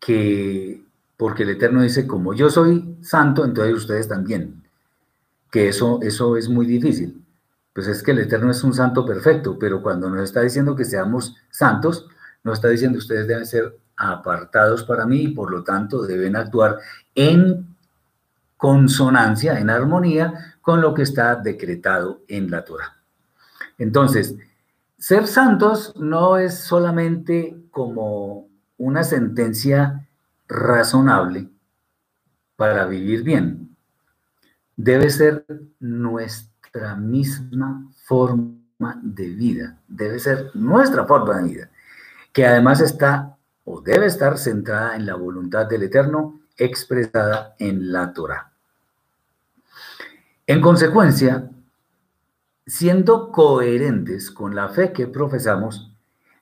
[0.00, 0.82] que
[1.22, 4.64] porque el Eterno dice, como yo soy santo, entonces ustedes también.
[5.52, 7.24] Que eso, eso es muy difícil.
[7.72, 10.84] Pues es que el Eterno es un santo perfecto, pero cuando nos está diciendo que
[10.84, 12.08] seamos santos,
[12.42, 16.78] nos está diciendo ustedes deben ser apartados para mí y por lo tanto deben actuar
[17.14, 17.76] en
[18.56, 22.96] consonancia, en armonía con lo que está decretado en la Torah.
[23.78, 24.34] Entonces,
[24.98, 30.08] ser santos no es solamente como una sentencia
[30.52, 31.48] razonable
[32.56, 33.76] para vivir bien.
[34.76, 35.44] Debe ser
[35.80, 39.78] nuestra misma forma de vida.
[39.88, 41.70] Debe ser nuestra forma de vida,
[42.32, 48.12] que además está o debe estar centrada en la voluntad del Eterno expresada en la
[48.12, 48.52] Torah.
[50.46, 51.50] En consecuencia,
[52.66, 55.92] siendo coherentes con la fe que profesamos,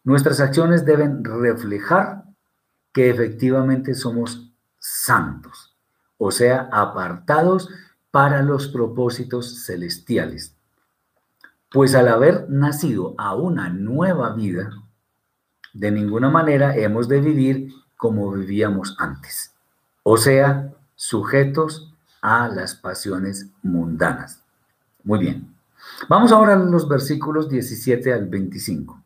[0.02, 2.24] nuestras acciones deben reflejar
[2.92, 5.76] que efectivamente somos santos,
[6.18, 7.68] o sea, apartados
[8.10, 10.54] para los propósitos celestiales.
[11.70, 14.70] Pues al haber nacido a una nueva vida,
[15.72, 19.54] de ninguna manera hemos de vivir como vivíamos antes,
[20.02, 24.42] o sea, sujetos a las pasiones mundanas.
[25.04, 25.54] Muy bien.
[26.08, 29.02] Vamos ahora a los versículos 17 al 25.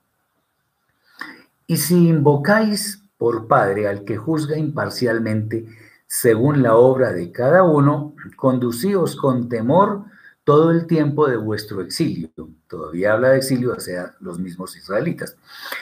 [1.67, 5.67] Y si invocáis por Padre al que juzga imparcialmente
[6.07, 10.05] según la obra de cada uno, conducíos con temor
[10.45, 12.31] todo el tiempo de vuestro exilio.
[12.69, 15.37] Todavía habla de exilio hacia los mismos israelitas,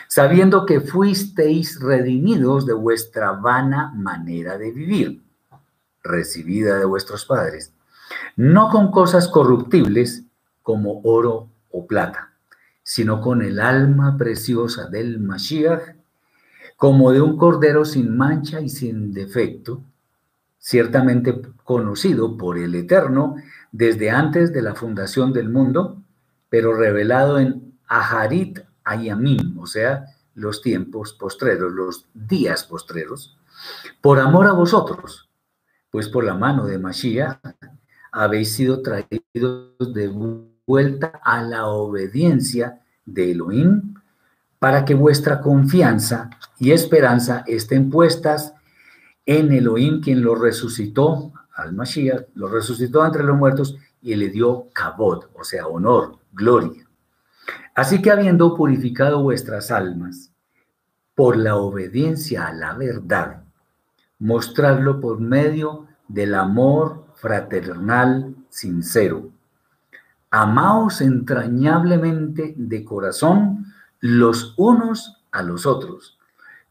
[0.09, 5.23] sabiendo que fuisteis redimidos de vuestra vana manera de vivir,
[6.03, 7.73] recibida de vuestros padres,
[8.37, 10.23] no con cosas corruptibles
[10.63, 12.33] como oro o plata,
[12.83, 15.97] sino con el alma preciosa del Mashiach,
[16.83, 19.85] como de un cordero sin mancha y sin defecto,
[20.59, 23.37] ciertamente conocido por el Eterno
[23.71, 26.03] desde antes de la fundación del mundo,
[26.49, 33.39] pero revelado en Aharit Ayamim, o sea, los tiempos postreros, los días postreros,
[34.01, 35.31] por amor a vosotros,
[35.89, 37.39] pues por la mano de Mashiach
[38.11, 40.09] habéis sido traídos de
[40.67, 43.95] vuelta a la obediencia de Elohim,
[44.63, 48.55] para que vuestra confianza y esperanza estén puestas
[49.27, 54.69] en Elohim, quien lo resucitó al Mashiach, lo resucitó entre los muertos y le dio
[54.73, 56.89] cabot, o sea, honor, gloria.
[57.75, 60.31] Así que habiendo purificado vuestras almas
[61.17, 63.43] por la obediencia a la verdad,
[64.21, 69.33] mostrarlo por medio del amor fraternal sincero
[70.35, 73.72] Amaos entrañablemente de corazón
[74.03, 76.19] los unos a los otros,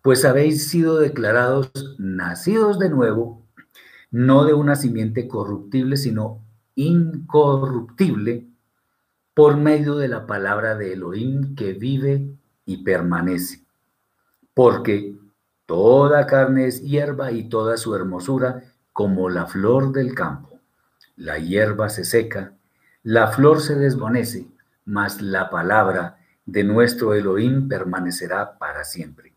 [0.03, 3.41] pues habéis sido declarados nacidos de nuevo,
[4.11, 6.37] no de una simiente corruptible, sino
[6.75, 8.45] incorruptible,
[9.33, 12.35] por medio de la palabra de Elohim que vive
[12.67, 13.65] y permanece.
[14.53, 15.15] Porque
[15.65, 18.61] toda carne es hierba y toda su hermosura
[18.93, 20.59] como la flor del campo.
[21.15, 22.53] La hierba se seca
[23.03, 24.47] la flor se desvanece,
[24.85, 26.19] mas la palabra
[26.51, 29.33] de nuestro Elohim permanecerá para siempre.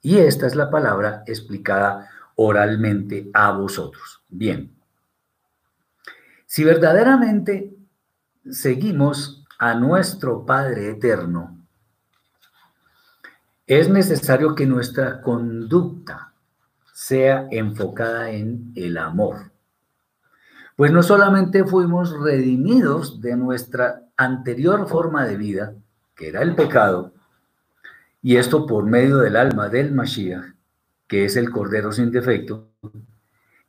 [0.00, 4.22] Y esta es la palabra explicada oralmente a vosotros.
[4.28, 4.72] Bien,
[6.46, 7.74] si verdaderamente
[8.48, 11.58] seguimos a nuestro Padre Eterno,
[13.66, 16.34] es necesario que nuestra conducta
[16.92, 19.50] sea enfocada en el amor.
[20.76, 25.74] Pues no solamente fuimos redimidos de nuestra anterior forma de vida,
[26.14, 27.12] que era el pecado,
[28.22, 30.54] y esto por medio del alma del Mashiach,
[31.06, 32.70] que es el Cordero sin defecto,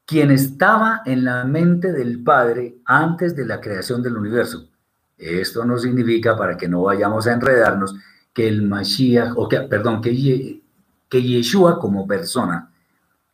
[0.06, 4.70] quien estaba en la mente del Padre antes de la creación del universo.
[5.18, 7.96] Esto no significa, para que no vayamos a enredarnos,
[8.34, 10.62] que el Mashiach, o que, perdón, que,
[11.10, 12.72] que Yeshua como persona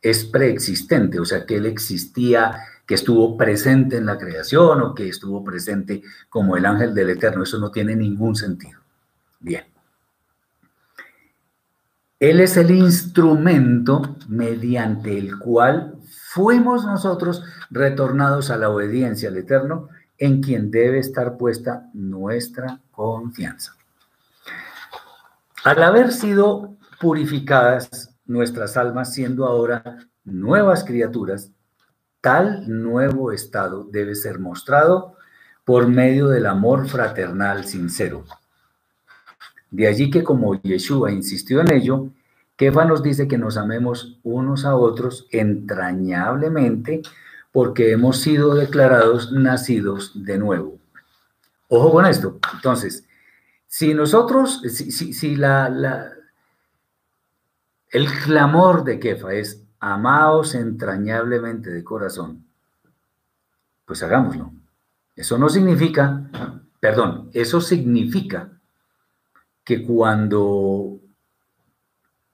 [0.00, 5.08] es preexistente, o sea, que él existía que estuvo presente en la creación o que
[5.08, 7.44] estuvo presente como el ángel del Eterno.
[7.44, 8.81] Eso no tiene ningún sentido.
[9.42, 9.64] Bien.
[12.18, 15.98] Él es el instrumento mediante el cual
[16.32, 23.74] fuimos nosotros retornados a la obediencia al Eterno, en quien debe estar puesta nuestra confianza.
[25.64, 31.50] Al haber sido purificadas nuestras almas, siendo ahora nuevas criaturas,
[32.22, 35.16] Tal nuevo estado debe ser mostrado
[35.64, 38.24] por medio del amor fraternal sincero.
[39.72, 42.10] De allí que como Yeshua insistió en ello,
[42.56, 47.00] Kefa nos dice que nos amemos unos a otros entrañablemente
[47.52, 50.78] porque hemos sido declarados nacidos de nuevo.
[51.68, 52.38] Ojo con esto.
[52.54, 53.06] Entonces,
[53.66, 56.12] si nosotros, si, la,
[57.88, 62.44] el clamor de Kefa es amaos entrañablemente de corazón,
[63.86, 64.52] pues hagámoslo.
[65.16, 66.30] Eso no significa,
[66.78, 68.50] perdón, eso significa
[69.64, 71.00] que cuando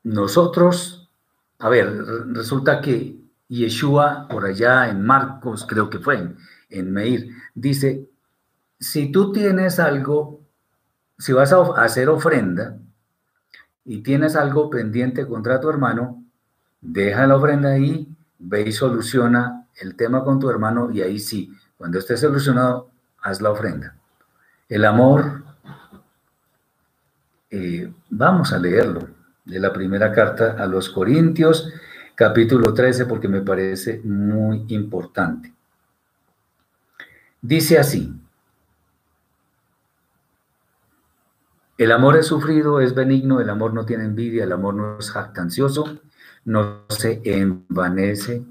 [0.03, 1.11] nosotros,
[1.59, 6.35] a ver, resulta que Yeshua, por allá en Marcos, creo que fue,
[6.71, 8.09] en, Meir, dice,
[8.79, 10.41] si tú tienes algo,
[11.19, 12.79] si vas a hacer ofrenda
[13.85, 16.25] y tienes algo pendiente contra tu hermano,
[16.81, 21.53] deja la ofrenda ahí, ve y soluciona el tema con tu hermano y ahí sí,
[21.77, 23.97] cuando esté solucionado, haz la ofrenda.
[24.69, 25.45] El amor,
[27.51, 29.09] eh, vamos a leerlo,
[29.45, 31.73] de la primera carta a los Corintios,
[32.15, 35.55] capítulo 13, porque me parece muy importante.
[37.41, 38.13] Dice así,
[41.79, 45.11] el amor es sufrido, es benigno, el amor no tiene envidia, el amor no es
[45.11, 45.99] jactancioso,
[46.45, 48.45] no se envanece,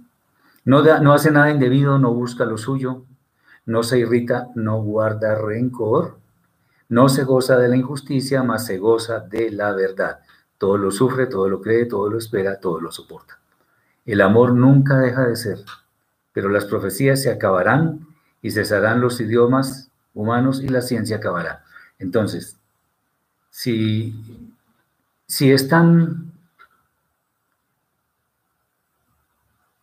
[0.66, 3.06] no, no hace nada indebido, no busca lo suyo,
[3.66, 6.18] no se irrita, no guarda rencor,
[6.90, 10.20] no se goza de la injusticia, mas se goza de la verdad.
[10.58, 13.40] Todo lo sufre, todo lo cree, todo lo espera, todo lo soporta.
[14.06, 15.60] El amor nunca deja de ser,
[16.32, 18.08] pero las profecías se acabarán
[18.42, 21.64] y cesarán los idiomas humanos y la ciencia acabará.
[22.00, 22.58] Entonces,
[23.50, 24.54] si,
[25.28, 26.32] si es tan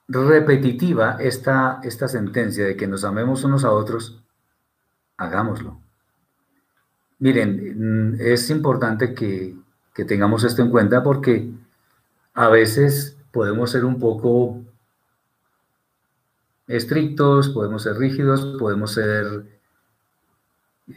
[0.09, 4.23] repetitiva esta, esta sentencia de que nos amemos unos a otros,
[5.17, 5.84] hagámoslo.
[7.19, 9.57] Miren, es importante que,
[9.95, 11.51] que tengamos esto en cuenta porque
[12.35, 14.61] a veces podemos ser un poco
[16.67, 19.45] estrictos, podemos ser rígidos, podemos ser,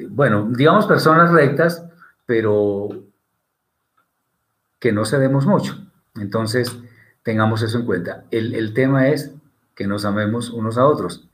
[0.09, 1.83] bueno, digamos personas rectas,
[2.25, 2.89] pero
[4.79, 5.77] que no cedemos mucho.
[6.15, 6.75] Entonces,
[7.23, 8.23] tengamos eso en cuenta.
[8.31, 9.33] El, tema es
[9.75, 11.27] que nos amemos unos a otros.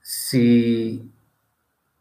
[0.00, 1.10] Si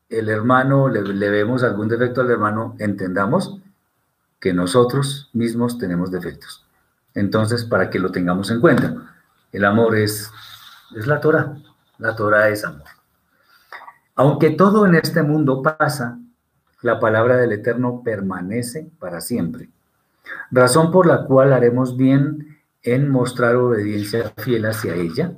[0.10, 3.60] el hermano le, le vemos algún defecto al hermano, entendamos
[4.40, 6.66] que nosotros mismos tenemos defectos.
[7.14, 8.96] Entonces, para que lo tengamos en cuenta,
[9.52, 10.32] el amor es,
[10.96, 11.58] es la Torah.
[11.98, 12.88] La Torah es amor.
[14.16, 16.20] Aunque todo en este mundo pasa,
[16.82, 19.70] la palabra del Eterno permanece para siempre.
[20.52, 25.34] Razón por la cual haremos bien en mostrar obediencia fiel hacia ella,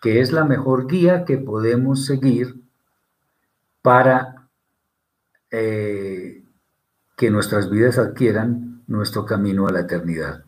[0.00, 2.61] que es la mejor guía que podemos seguir
[3.82, 4.48] para
[5.50, 6.42] eh,
[7.16, 10.44] que nuestras vidas adquieran nuestro camino a la eternidad.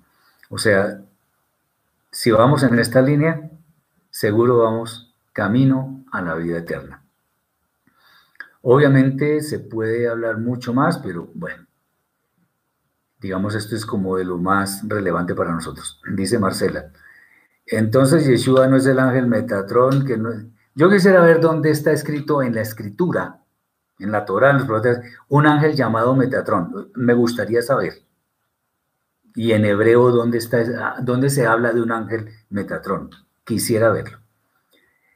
[0.48, 1.02] O sea,
[2.10, 3.50] si vamos en esta línea,
[4.10, 7.02] seguro vamos camino a la vida eterna.
[8.62, 11.66] Obviamente se puede hablar mucho más, pero bueno,
[13.20, 16.00] digamos esto es como de lo más relevante para nosotros.
[16.14, 16.92] Dice Marcela,
[17.66, 20.30] entonces Yeshua no es el ángel Metatrón, que no
[20.74, 23.44] Yo quisiera ver dónde está escrito en la escritura
[23.98, 26.90] en la Torah, en los profetas, un ángel llamado Metatrón.
[26.94, 28.04] Me gustaría saber.
[29.34, 33.10] Y en hebreo, ¿dónde, está, dónde se habla de un ángel Metatrón?
[33.44, 34.18] Quisiera verlo.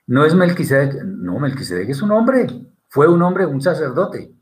[0.06, 2.46] No es Melquisedec, no, Melquisedec es un hombre,
[2.88, 4.34] fue un hombre, un sacerdote.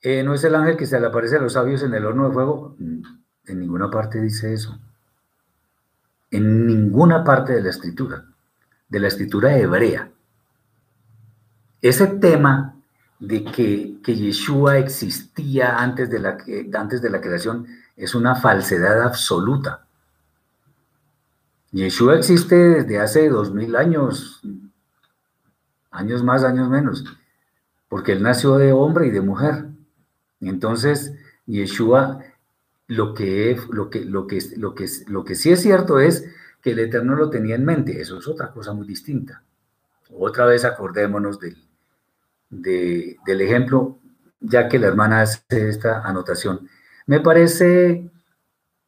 [0.00, 2.28] Eh, no es el ángel que se le aparece a los sabios en el horno
[2.28, 2.76] de fuego.
[2.78, 4.78] En ninguna parte dice eso.
[6.30, 8.24] En ninguna parte de la escritura,
[8.90, 10.10] de la escritura hebrea.
[11.80, 12.76] Ese tema
[13.18, 16.36] de que, que Yeshua existía antes de, la,
[16.74, 19.86] antes de la creación es una falsedad absoluta.
[21.70, 24.42] Yeshua existe desde hace dos mil años,
[25.90, 27.04] años más, años menos,
[27.88, 29.66] porque él nació de hombre y de mujer.
[30.40, 31.12] Entonces,
[31.46, 32.20] Yeshua,
[32.88, 36.24] lo que, lo que, lo que, lo que, lo que sí es cierto es
[36.62, 39.42] que el Eterno lo tenía en mente, eso es otra cosa muy distinta.
[40.12, 41.56] Otra vez acordémonos del,
[42.50, 43.98] del ejemplo,
[44.40, 46.68] ya que la hermana hace esta anotación.
[47.06, 48.10] Me parece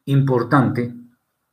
[0.05, 0.93] importante,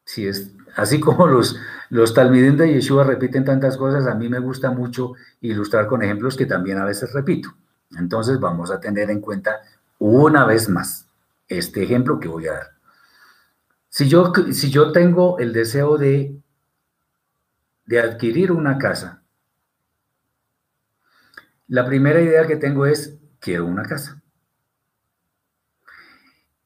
[0.04, 1.58] si es así como los,
[1.90, 6.36] los talmidim de Yeshua repiten tantas cosas, a mí me gusta mucho ilustrar con ejemplos
[6.36, 7.50] que también a veces repito.
[7.98, 9.60] Entonces vamos a tener en cuenta
[9.98, 11.06] una vez más
[11.48, 12.79] este ejemplo que voy a dar.
[14.00, 16.34] Si yo, si yo tengo el deseo de,
[17.84, 19.22] de adquirir una casa,
[21.68, 24.22] la primera idea que tengo es, quiero una casa.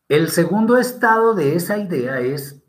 [0.08, 2.62] El segundo estado de esa idea es,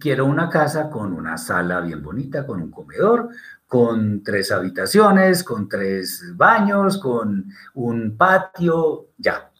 [0.00, 3.28] quiero una casa con una sala bien bonita, con un comedor,
[3.68, 9.52] con tres habitaciones, con tres baños, con un patio, ya.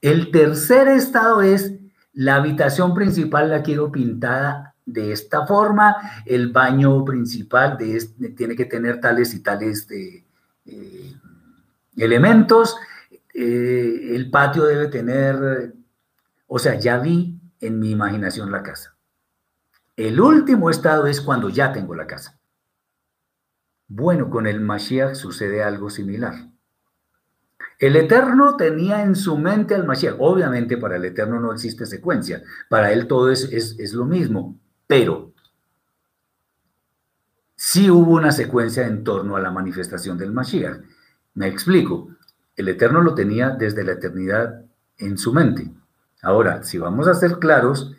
[0.00, 1.83] El tercer estado es
[2.14, 5.96] la habitación principal la quiero pintada de esta forma,
[6.26, 10.24] el baño principal tiene que tener tales y tales eh,
[11.96, 12.76] elementos,
[13.32, 15.74] eh, el patio debe tener,
[16.46, 18.94] o sea, ya vi en mi imaginación la casa.
[19.96, 22.38] El último estado es cuando ya tengo la casa.
[23.88, 26.34] Bueno, con el Mashiach sucede algo similar.
[27.84, 30.14] El Eterno tenía en su mente al Mashiach.
[30.18, 32.42] Obviamente para el Eterno no existe secuencia.
[32.70, 34.58] Para él todo es, es, lo mismo.
[34.86, 35.34] Pero
[37.54, 40.80] sí hubo una secuencia en torno a la manifestación del Mashiach.
[41.34, 42.08] Me explico.
[42.56, 44.64] El Eterno lo tenía desde la eternidad
[44.96, 45.70] en su mente.
[46.22, 47.94] Ahora, si vamos a ser claros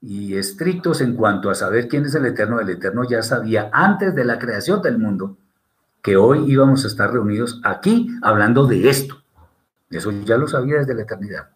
[0.00, 4.14] y estrictos en cuanto a saber quién es el Eterno, el Eterno ya sabía antes
[4.14, 5.36] de la creación del mundo
[6.02, 9.22] que hoy íbamos a estar reunidos aquí hablando de esto.
[9.90, 11.48] Eso ya lo sabía desde la eternidad.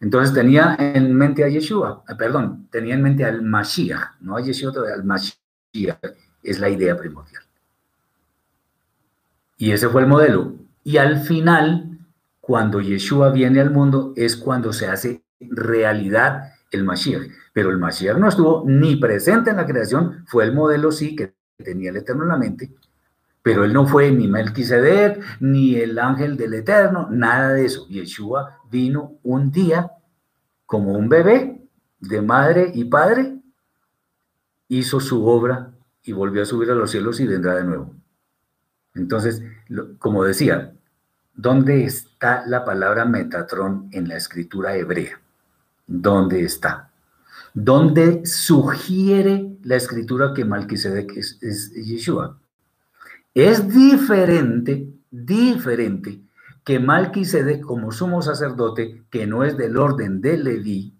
[0.00, 4.40] Entonces tenía en mente a Yeshua, eh, perdón, tenía en mente al Mashiach, no a
[4.40, 5.98] Yeshua, al Mashiach,
[6.42, 7.42] es la idea primordial.
[9.56, 10.54] Y ese fue el modelo.
[10.84, 11.98] Y al final,
[12.40, 17.28] cuando Yeshua viene al mundo, es cuando se hace realidad el Mashiach.
[17.52, 21.34] Pero el Mashiach no estuvo ni presente en la creación, fue el modelo sí que
[21.56, 22.72] tenía el Eterno en la mente,
[23.42, 27.86] pero él no fue ni Melquisedec, ni el ángel del Eterno, nada de eso.
[27.88, 29.92] Yeshua vino un día
[30.66, 31.62] como un bebé
[32.00, 33.40] de madre y padre,
[34.68, 35.72] hizo su obra
[36.02, 37.94] y volvió a subir a los cielos y vendrá de nuevo.
[38.94, 39.42] Entonces,
[39.98, 40.74] como decía,
[41.34, 45.20] ¿dónde está la palabra Metatrón en la escritura hebrea?
[45.86, 46.90] ¿Dónde está?
[47.54, 52.38] ¿Dónde sugiere la escritura que Melquisedec es, es Yeshua?
[53.38, 56.22] Es diferente, diferente
[56.64, 60.92] que Malquisedec como sumo sacerdote, que no es del orden de Leví,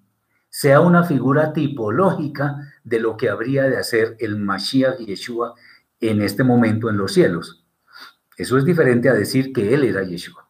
[0.48, 5.56] sea una figura tipológica de lo que habría de hacer el Mashiach Yeshua
[5.98, 7.66] en este momento en los cielos.
[8.36, 10.48] Eso es diferente a decir que él era Yeshua.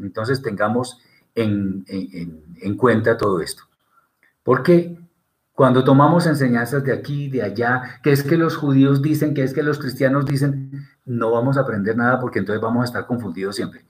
[0.00, 0.98] Entonces tengamos
[1.36, 3.62] en, en cuenta todo esto.
[4.42, 4.98] Porque
[5.58, 9.52] cuando tomamos enseñanzas de aquí, de allá, que es que los judíos dicen, que es
[9.52, 13.56] que los cristianos dicen, no vamos a aprender nada porque entonces vamos a estar confundidos
[13.56, 13.84] siempre.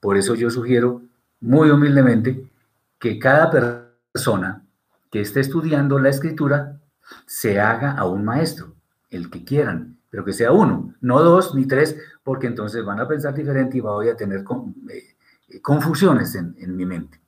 [0.00, 1.02] Por eso yo sugiero
[1.38, 2.50] muy humildemente
[2.98, 4.64] que cada persona
[5.12, 6.80] que esté estudiando la escritura
[7.24, 8.74] se haga a un maestro,
[9.08, 13.06] el que quieran, pero que sea uno, no dos ni tres, porque entonces van a
[13.06, 14.44] pensar diferente y voy a tener
[14.88, 17.20] eh, confusiones en, en mi mente.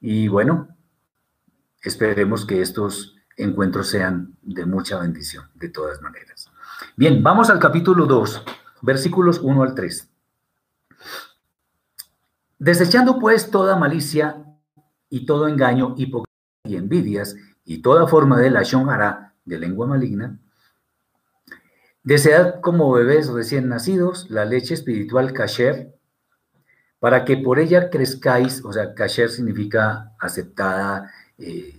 [0.00, 0.73] Y bueno,
[1.84, 6.50] Esperemos que estos encuentros sean de mucha bendición, de todas maneras.
[6.96, 8.42] Bien, vamos al capítulo 2,
[8.80, 10.10] versículos 1 al 3.
[12.58, 14.46] Desechando pues toda malicia
[15.10, 16.32] y todo engaño, hipocresía
[16.64, 20.38] y envidias y toda forma de la shonjara, de lengua maligna,
[22.02, 25.94] desead como bebés recién nacidos la leche espiritual kasher,
[26.98, 31.74] para que por ella crezcáis, o sea, kasher significa aceptada, eh,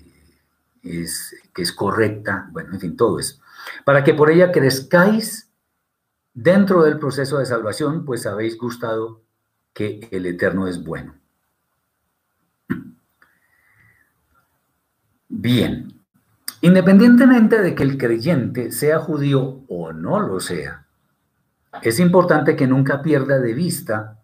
[0.83, 3.39] es, que es correcta, bueno, en fin, todo eso.
[3.83, 5.49] Para que por ella crezcáis
[6.33, 9.21] dentro del proceso de salvación, pues habéis gustado
[9.73, 11.15] que el Eterno es bueno.
[15.27, 16.01] Bien,
[16.61, 20.85] independientemente de que el creyente sea judío o no lo sea,
[21.81, 24.19] es importante que nunca pierda de vista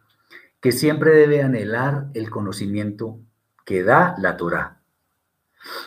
[0.62, 3.20] que siempre debe anhelar el conocimiento
[3.66, 4.81] que da la Torah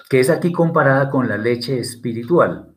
[0.09, 2.75] que es aquí comparada con la leche espiritual,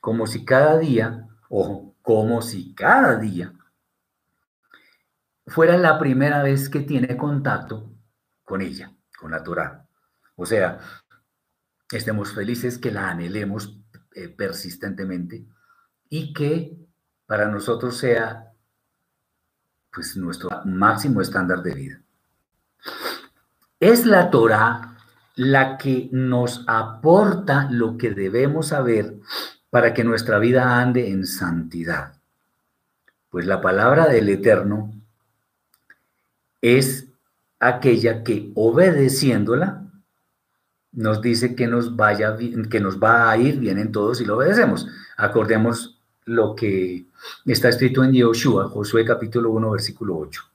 [0.00, 3.52] como si cada día, ojo, como si cada día
[5.46, 7.92] fuera la primera vez que tiene contacto
[8.44, 9.86] con ella, con la Torah.
[10.36, 10.80] O sea,
[11.90, 13.78] estemos felices que la anhelemos
[14.14, 15.46] eh, persistentemente
[16.08, 16.76] y que
[17.26, 18.52] para nosotros sea
[19.92, 22.02] pues nuestro máximo estándar de vida.
[23.78, 24.91] Es la Torah
[25.34, 29.16] la que nos aporta lo que debemos saber
[29.70, 32.14] para que nuestra vida ande en santidad.
[33.30, 34.92] Pues la palabra del Eterno
[36.60, 37.08] es
[37.58, 39.78] aquella que obedeciéndola
[40.92, 42.36] nos dice que nos vaya
[42.68, 44.86] que nos va a ir bien en todo si lo obedecemos.
[45.16, 47.06] Acordemos lo que
[47.46, 50.51] está escrito en Yoshua, Josué capítulo 1 versículo 8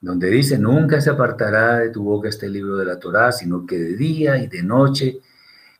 [0.00, 3.78] donde dice, nunca se apartará de tu boca este libro de la Torá, sino que
[3.78, 5.20] de día y de noche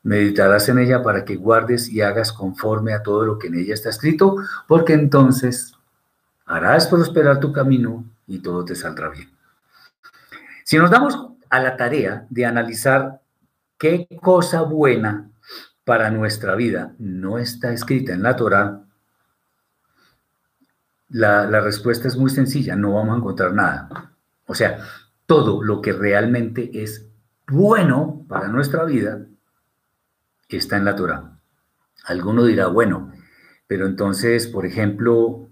[0.01, 3.73] Meditarás en ella para que guardes y hagas conforme a todo lo que en ella
[3.73, 5.73] está escrito, porque entonces
[6.45, 9.29] harás prosperar tu camino y todo te saldrá bien.
[10.63, 11.17] Si nos damos
[11.49, 13.21] a la tarea de analizar
[13.77, 15.29] qué cosa buena
[15.83, 18.83] para nuestra vida no está escrita en la Torah,
[21.09, 24.13] la, respuesta es muy sencilla, no vamos a encontrar nada.
[24.45, 24.79] O sea,
[25.25, 27.07] todo lo que realmente es
[27.47, 29.25] bueno para nuestra vida
[30.47, 31.39] está en la Torah.
[32.05, 33.11] Alguno dirá, bueno,
[33.67, 35.49] pero entonces, por ejemplo,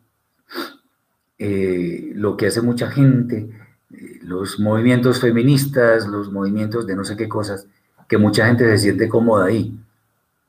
[1.38, 3.49] eh, lo que hace mucha gente,
[3.91, 7.68] eh, los movimientos feministas, los movimientos de no sé qué cosas,
[8.08, 9.78] que mucha gente se siente cómoda ahí,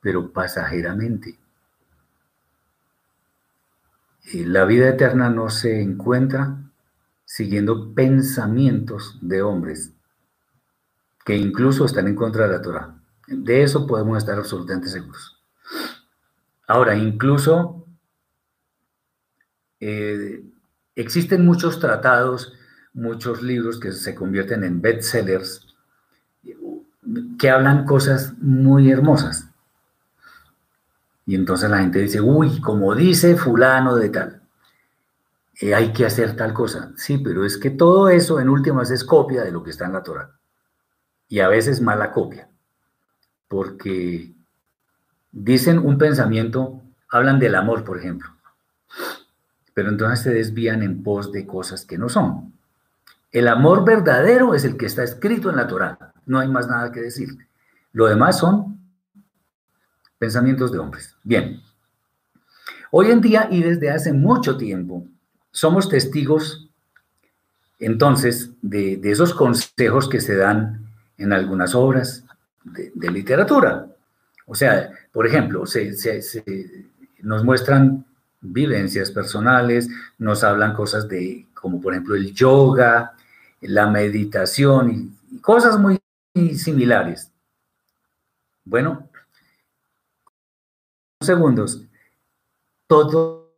[0.00, 1.38] pero pasajeramente.
[4.32, 6.58] Eh, la vida eterna no se encuentra
[7.24, 9.92] siguiendo pensamientos de hombres
[11.24, 12.94] que incluso están en contra de la Torah.
[13.26, 15.38] De eso podemos estar absolutamente seguros.
[16.66, 17.86] Ahora, incluso
[19.80, 20.42] eh,
[20.94, 22.54] existen muchos tratados,
[22.94, 25.66] muchos libros que se convierten en bestsellers,
[27.38, 29.47] que hablan cosas muy hermosas.
[31.28, 34.40] Y entonces la gente dice, uy, como dice fulano de tal,
[35.60, 36.90] eh, hay que hacer tal cosa.
[36.96, 39.92] Sí, pero es que todo eso en últimas es copia de lo que está en
[39.92, 40.30] la Torah.
[41.28, 42.48] Y a veces mala copia
[43.46, 44.32] porque
[45.30, 48.30] dicen un pensamiento, hablan del amor, por ejemplo,
[49.74, 52.54] pero entonces se desvían en pos de cosas que no son.
[53.32, 56.90] El amor verdadero es el que está escrito en la Torá, no hay más nada
[56.90, 57.28] que decir.
[57.92, 58.77] Lo demás son
[60.18, 61.14] pensamientos de hombres.
[61.22, 61.60] Bien,
[62.90, 65.06] hoy en día y desde hace mucho tiempo
[65.50, 66.68] somos testigos
[67.78, 72.24] entonces de, esos consejos que se dan en algunas obras,
[72.64, 73.86] de, literatura.
[74.46, 75.94] O sea, por ejemplo, se,
[77.20, 78.04] nos muestran
[78.40, 79.88] vivencias personales,
[80.18, 83.12] nos hablan cosas de, como por ejemplo el yoga,
[83.60, 85.98] la meditación y, cosas muy
[86.56, 87.30] similares.
[88.64, 89.08] Bueno,
[91.28, 91.84] segundos.
[92.88, 93.54] Todo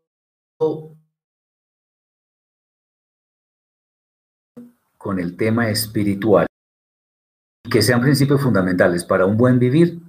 [4.98, 6.46] con el tema espiritual
[7.70, 10.00] que sean principios fundamentales para un buen vivir,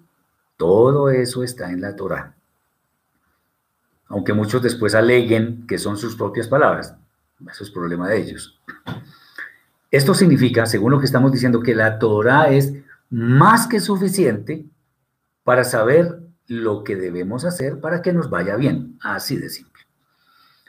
[0.57, 2.35] todo eso está en la Torah.
[4.07, 6.95] Aunque muchos después aleguen que son sus propias palabras,
[7.49, 8.59] eso es problema de ellos.
[9.91, 12.73] Esto significa, según lo que estamos diciendo, que la Torah es
[13.09, 14.65] más que suficiente
[15.43, 19.83] para saber lo que debemos hacer para que nos vaya bien, así de simple.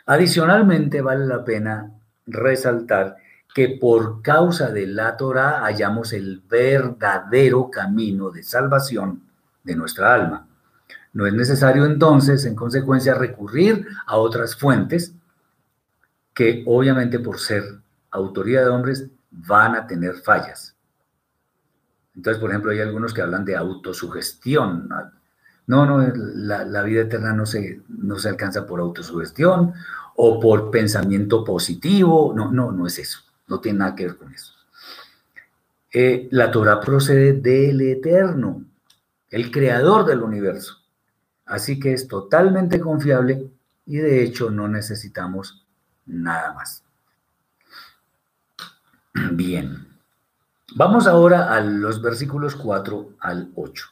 [0.06, 1.90] Adicionalmente, vale la pena
[2.24, 3.16] resaltar
[3.52, 9.24] que por causa de la Torah hallamos el verdadero camino de salvación
[9.64, 10.46] de nuestra alma.
[11.14, 15.16] No es necesario entonces, en consecuencia, recurrir a otras fuentes
[16.32, 17.64] que obviamente por ser
[18.12, 20.76] autoría de hombres van a tener fallas.
[22.14, 24.88] Entonces, por ejemplo, hay algunos que hablan de autosugestión.
[25.66, 29.72] No, no, la, vida eterna no se, no se alcanza por autosugestión
[30.16, 32.32] o por pensamiento positivo.
[32.34, 33.20] No, no, no es eso.
[33.48, 34.52] No tiene nada que ver con eso.
[35.92, 38.64] Eh, la Torah procede del Eterno,
[39.30, 40.78] el creador del universo.
[41.44, 43.50] Así que es totalmente confiable
[43.84, 45.66] y de hecho no necesitamos
[46.06, 46.82] nada más.
[49.32, 49.86] Bien.
[50.74, 53.86] Vamos ahora a los versículos 4 al 8.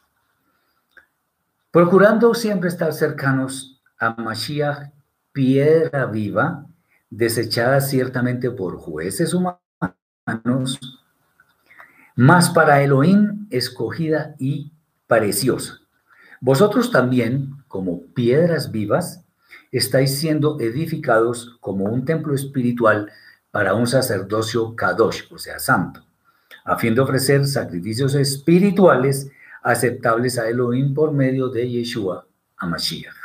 [1.71, 4.91] Procurando siempre estar cercanos a Mashiach,
[5.31, 6.65] piedra viva,
[7.09, 10.79] desechada ciertamente por jueces humanos,
[12.17, 14.73] más para Elohim escogida y
[15.07, 15.79] preciosa.
[16.41, 19.23] Vosotros también, como piedras vivas,
[19.71, 23.09] estáis siendo edificados como un templo espiritual
[23.49, 26.03] para un sacerdocio kadosh, o sea, santo,
[26.65, 29.31] a fin de ofrecer sacrificios espirituales
[29.61, 32.25] aceptables a Elohim por medio de Yeshua
[32.57, 33.15] a Mashiach.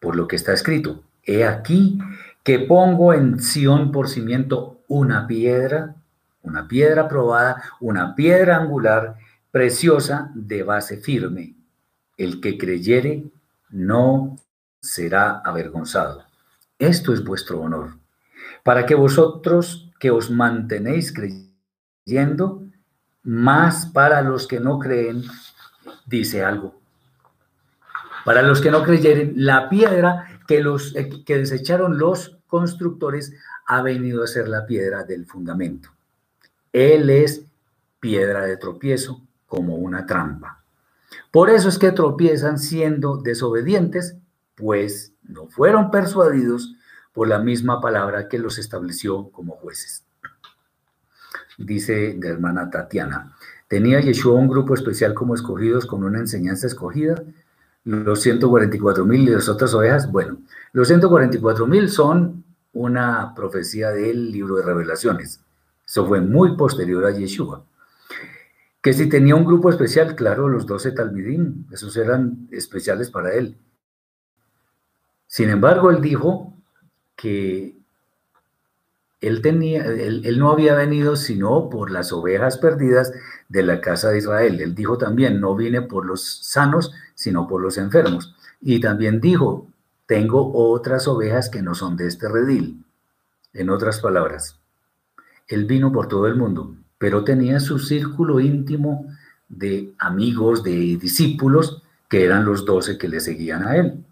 [0.00, 1.98] Por lo que está escrito, he aquí
[2.42, 5.94] que pongo en Sión por cimiento una piedra,
[6.42, 9.16] una piedra probada, una piedra angular,
[9.50, 11.54] preciosa, de base firme.
[12.16, 13.24] El que creyere
[13.70, 14.38] no
[14.80, 16.24] será avergonzado.
[16.78, 17.96] Esto es vuestro honor,
[18.64, 22.64] para que vosotros que os mantenéis creyendo,
[23.22, 25.22] más para los que no creen,
[26.06, 26.80] dice algo.
[28.24, 33.32] Para los que no creyeren, la piedra que, los, eh, que desecharon los constructores
[33.66, 35.90] ha venido a ser la piedra del fundamento.
[36.72, 37.42] Él es
[38.00, 40.62] piedra de tropiezo como una trampa.
[41.30, 44.16] Por eso es que tropiezan siendo desobedientes,
[44.54, 46.74] pues no fueron persuadidos
[47.12, 50.04] por la misma palabra que los estableció como jueces.
[51.58, 53.36] Dice la hermana Tatiana,
[53.68, 57.22] ¿tenía Yeshua un grupo especial como escogidos con una enseñanza escogida?
[57.84, 60.38] Los 144 mil y las otras ovejas, bueno,
[60.72, 65.40] los 144 mil son una profecía del libro de revelaciones.
[65.86, 67.64] Eso fue muy posterior a Yeshua.
[68.80, 73.56] Que si tenía un grupo especial, claro, los 12 Talmidim, esos eran especiales para él.
[75.26, 76.54] Sin embargo, él dijo
[77.16, 77.76] que
[79.22, 83.12] él, tenía, él, no había venido sino por las ovejas perdidas
[83.48, 84.60] de la casa de Israel.
[84.60, 88.34] Él dijo también, no vine por los sanos, sino por los enfermos.
[88.60, 89.68] Y también dijo,
[90.06, 92.84] tengo otras ovejas que no son de este redil.
[93.54, 94.58] En otras palabras,
[95.46, 99.06] él vino por todo el mundo, pero tenía su círculo íntimo
[99.48, 104.04] de amigos, de discípulos, que eran los doce que le seguían a él,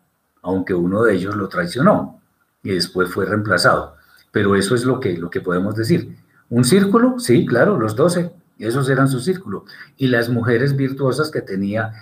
[0.43, 2.21] aunque uno de ellos lo traicionó
[2.63, 3.97] y después fue reemplazado.
[4.33, 6.17] Pero eso es lo que, lo que podemos decir.
[6.49, 7.19] ¿Un círculo?
[7.19, 8.33] Sí, claro, los doce.
[8.59, 9.65] Esos eran su círculo.
[9.97, 11.93] Y las mujeres virtuosas que tenía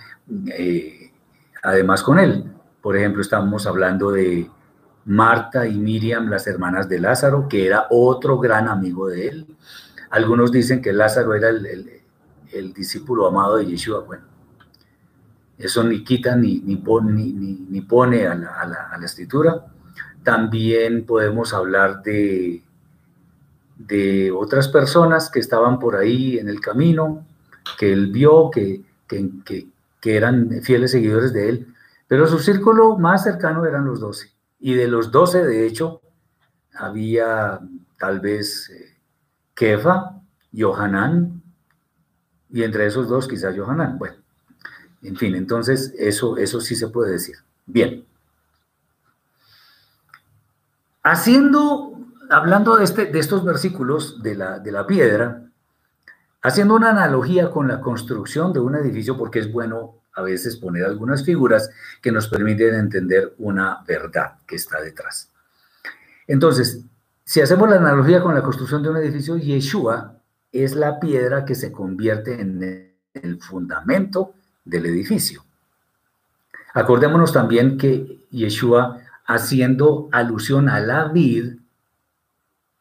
[0.47, 1.11] eh,
[1.63, 2.45] además con él.
[2.81, 4.49] Por ejemplo, estamos hablando de
[5.05, 9.47] Marta y Miriam, las hermanas de Lázaro, que era otro gran amigo de él.
[10.11, 14.01] Algunos dicen que Lázaro era el, discípulo amado de Yeshua.
[14.01, 14.23] Bueno,
[15.57, 19.65] eso ni quita ni, ni, ni, pone a la escritura.
[20.23, 22.61] También podemos hablar de,
[23.79, 27.25] de otras personas que estaban por ahí en el camino,
[27.77, 29.67] que él vio, que, que,
[30.03, 31.73] eran fieles seguidores de él,
[32.07, 34.31] pero su círculo más cercano eran los doce.
[34.59, 36.01] Y de los doce, de hecho,
[36.73, 37.59] había
[37.97, 38.97] tal vez eh,
[39.53, 40.21] Kefa,
[40.55, 41.41] Johanán,
[42.51, 43.97] y entre esos dos quizás Johanán.
[43.97, 44.15] Bueno,
[45.03, 47.35] en fin, entonces eso, eso sí se puede decir.
[47.65, 48.08] Bien.
[51.11, 51.97] Haciendo,
[52.29, 55.41] hablando de, este, de estos versículos de la, de la piedra,
[56.43, 60.85] haciendo una analogía con la construcción de un edificio, porque es bueno a veces poner
[60.85, 65.31] algunas figuras que nos permiten entender una verdad que está detrás.
[66.27, 66.85] Entonces,
[67.23, 70.13] si hacemos la analogía con la construcción de un edificio, Yeshua
[70.51, 74.33] es la piedra que se convierte en el fundamento
[74.63, 75.43] del edificio.
[76.75, 78.99] Acordémonos también que Yeshua
[79.29, 81.59] haciendo alusión a la vid,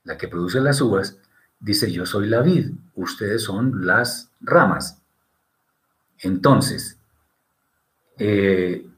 [0.04, 1.18] la que produce las uvas,
[1.60, 5.02] dice, yo soy la vid, ustedes son las ramas.
[6.20, 6.98] Entonces,
[8.16, 8.88] eh,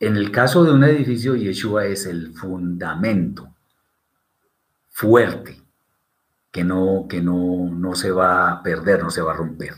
[0.00, 3.54] en el caso de un edificio, Yeshua es el fundamento
[4.88, 5.62] fuerte,
[6.50, 9.74] que no, que no, no se va a perder, no se va a romper.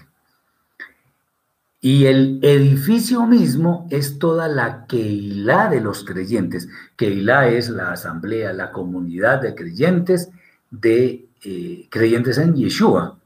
[1.85, 6.69] Y el edificio mismo es toda la Keilah de los creyentes.
[6.95, 10.31] Keilah es la asamblea, la comunidad de creyentes,
[10.71, 13.19] de eh, creyentes en Yeshua,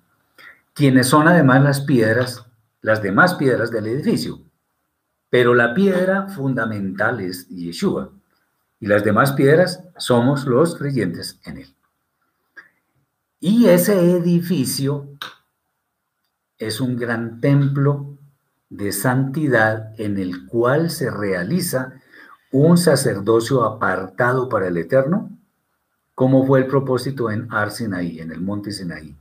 [0.72, 2.46] quienes son además las piedras,
[2.80, 4.40] las demás piedras del edificio.
[5.28, 8.10] Pero la piedra fundamental es Yeshua.
[8.80, 11.74] Y las demás piedras somos los creyentes en él.
[13.38, 15.10] Y ese edificio
[16.56, 18.15] es un gran templo
[18.76, 21.94] de santidad en el cual se realiza
[22.52, 25.30] un sacerdocio apartado para el Eterno,
[26.14, 29.16] como fue el propósito en Ar Sinaí, en el monte Sinaí,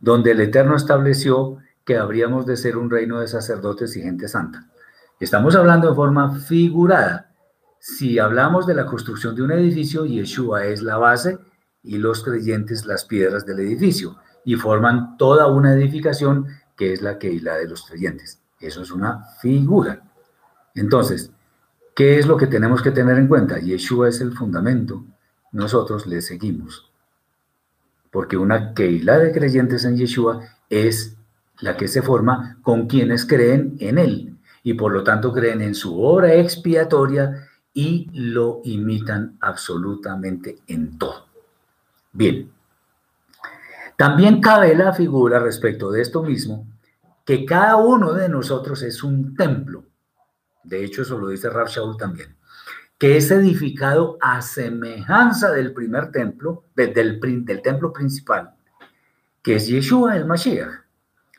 [0.00, 4.66] donde el Eterno estableció que habríamos de ser un reino de sacerdotes y gente santa.
[5.18, 7.32] Estamos hablando de forma figurada.
[7.78, 11.38] Si hablamos de la construcción de un edificio, Yeshua es la base
[11.82, 17.18] y los creyentes las piedras del edificio y forman toda una edificación que es la
[17.18, 18.39] que la de los creyentes.
[18.60, 20.02] Eso es una figura.
[20.74, 21.32] Entonces,
[21.94, 23.58] ¿qué es lo que tenemos que tener en cuenta?
[23.58, 25.04] Yeshua es el fundamento,
[25.52, 26.90] nosotros le seguimos.
[28.10, 31.16] Porque una Keilah de creyentes en Yeshua es
[31.60, 35.74] la que se forma con quienes creen en Él y por lo tanto creen en
[35.74, 41.26] su obra expiatoria y lo imitan absolutamente en todo.
[42.12, 42.50] Bien.
[43.96, 46.66] También cabe la figura respecto de esto mismo
[47.30, 49.84] que cada uno de nosotros es un templo.
[50.64, 52.34] De hecho, eso lo dice Rav Shaul también.
[52.98, 58.56] Que es edificado a semejanza del primer templo, del, del templo principal,
[59.44, 60.82] que es Yeshua el Mashiach.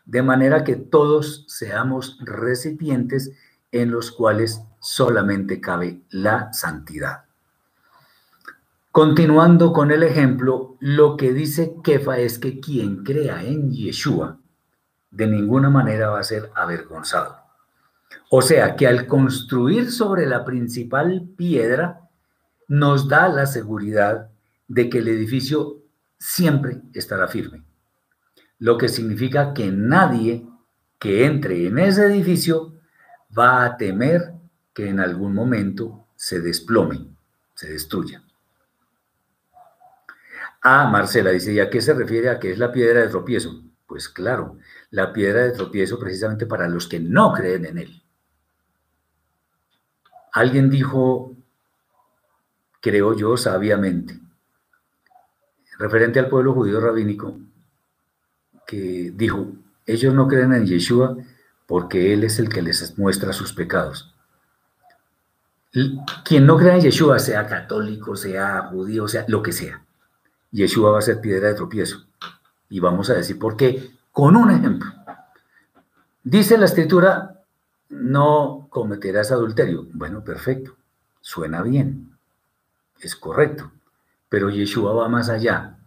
[0.05, 3.33] De manera que todos seamos recipientes
[3.73, 7.25] en los cuales solamente cabe la santidad.
[8.91, 14.37] Continuando con el ejemplo, lo que dice Kefa es que quien crea en Yeshua
[15.12, 17.38] de ninguna manera va a ser avergonzado.
[18.30, 22.09] O sea que al construir sobre la principal piedra,
[22.68, 24.30] nos da la seguridad
[24.70, 25.82] de que el edificio
[26.18, 27.64] siempre estará firme.
[28.57, 30.47] Lo que significa que nadie
[30.97, 32.76] que entre en ese edificio
[33.38, 34.34] va a temer
[34.74, 37.07] que en algún momento se desplome,
[37.55, 38.24] se destruya.
[40.62, 43.64] Ah, Marcela dice, ¿y a qué se refiere a qué es la piedra de tropiezo?
[43.88, 44.59] Pues claro,
[44.91, 48.01] la piedra de tropiezo precisamente para los que no creen en él.
[50.33, 51.35] Alguien dijo,
[52.79, 54.19] creo yo sabiamente,
[55.77, 57.37] referente al pueblo judío rabínico,
[58.67, 59.51] que dijo,
[59.85, 61.17] ellos no creen en Yeshua
[61.65, 64.13] porque Él es el que les muestra sus pecados.
[66.25, 69.85] Quien no crea en Yeshua, sea católico, sea judío, sea lo que sea,
[70.51, 72.05] Yeshua va a ser piedra de tropiezo.
[72.69, 74.91] Y vamos a decir por qué, con un ejemplo.
[76.24, 77.43] Dice la escritura,
[77.89, 79.88] no cometerás adulterio.
[79.93, 80.76] Bueno, perfecto,
[81.20, 82.18] suena bien,
[82.99, 83.72] es correcto,
[84.30, 85.78] pero Yeshua va más allá.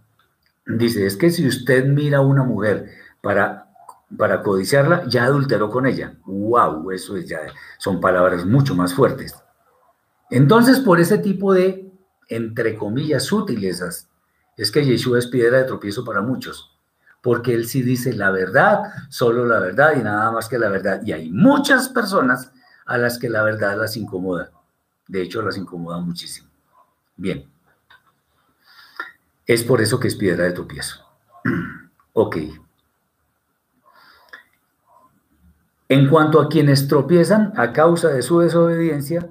[0.67, 3.71] Dice, es que si usted mira a una mujer para,
[4.17, 6.17] para codiciarla, ya adulteró con ella.
[6.25, 6.91] ¡Wow!
[6.91, 7.41] Eso ya
[7.79, 9.35] son palabras mucho más fuertes.
[10.31, 11.93] Entonces, por ese tipo de,
[12.29, 14.09] entre comillas, sutilezas,
[14.57, 16.74] es que Yeshua es piedra de tropiezo para muchos,
[17.25, 21.01] porque él sí dice la verdad, solo la verdad y nada más que la verdad.
[21.07, 22.53] Y hay muchas personas
[22.85, 24.53] a las que la verdad las incomoda.
[25.09, 26.51] De hecho, las incomoda muchísimo.
[27.17, 27.51] Bien.
[29.47, 31.03] Es por eso que es piedra de tropiezo.
[32.13, 32.37] ok.
[35.89, 39.27] En cuanto a quienes tropiezan a causa de su desobediencia,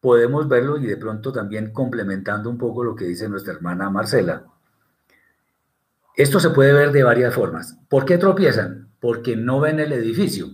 [0.00, 4.44] podemos verlo y de pronto también complementando un poco lo que dice nuestra hermana Marcela.
[6.16, 7.78] Esto se puede ver de varias formas.
[7.88, 8.90] ¿Por qué tropiezan?
[9.00, 10.48] Porque no ven el edificio.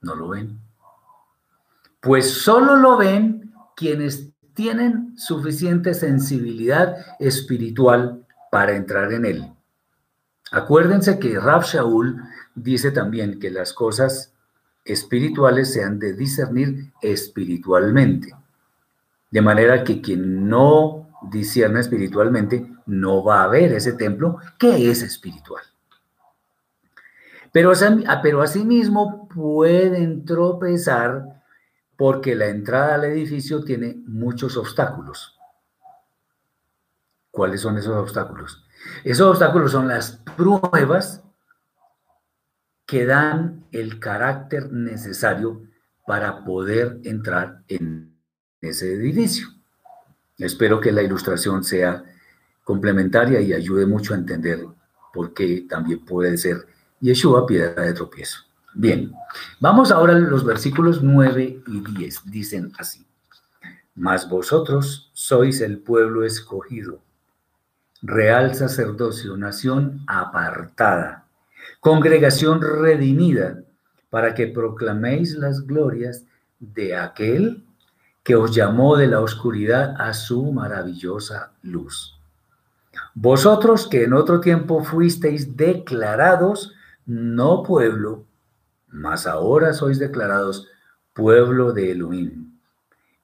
[0.00, 0.58] No lo ven.
[2.00, 9.52] Pues solo lo ven quienes tienen suficiente sensibilidad espiritual para entrar en él.
[10.50, 12.20] Acuérdense que Rab Shaul
[12.54, 14.32] dice también que las cosas
[14.84, 18.34] espirituales se han de discernir espiritualmente.
[19.30, 25.02] De manera que quien no discierne espiritualmente no va a ver ese templo que es
[25.02, 25.62] espiritual.
[27.52, 27.72] Pero,
[28.22, 31.42] pero asimismo pueden tropezar
[31.96, 35.38] porque la entrada al edificio tiene muchos obstáculos.
[37.30, 38.64] ¿Cuáles son esos obstáculos?
[39.04, 41.24] Esos obstáculos son las pruebas
[42.86, 45.62] que dan el carácter necesario
[46.06, 48.18] para poder entrar en
[48.60, 49.59] ese edificio.
[50.40, 52.02] Espero que la ilustración sea
[52.64, 54.66] complementaria y ayude mucho a entender
[55.12, 56.66] por qué también puede ser
[57.00, 58.40] Yeshua piedra de tropiezo.
[58.74, 59.12] Bien,
[59.58, 62.22] vamos ahora a los versículos 9 y 10.
[62.26, 63.06] Dicen así,
[63.94, 67.00] mas vosotros sois el pueblo escogido,
[68.02, 71.20] real sacerdocio, nación apartada
[71.80, 73.62] congregación redimida,
[74.10, 76.24] para que proclaméis las glorias
[76.58, 77.64] de aquel
[78.22, 82.18] que os llamó de la oscuridad a su maravillosa luz.
[83.14, 86.72] Vosotros que en otro tiempo fuisteis declarados
[87.06, 88.24] no pueblo,
[88.88, 90.68] mas ahora sois declarados
[91.12, 92.58] pueblo de Elohim.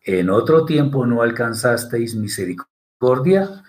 [0.03, 3.63] En otro tiempo no alcanzasteis misericordia,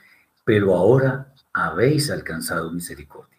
[0.46, 3.38] pero ahora habéis alcanzado misericordia.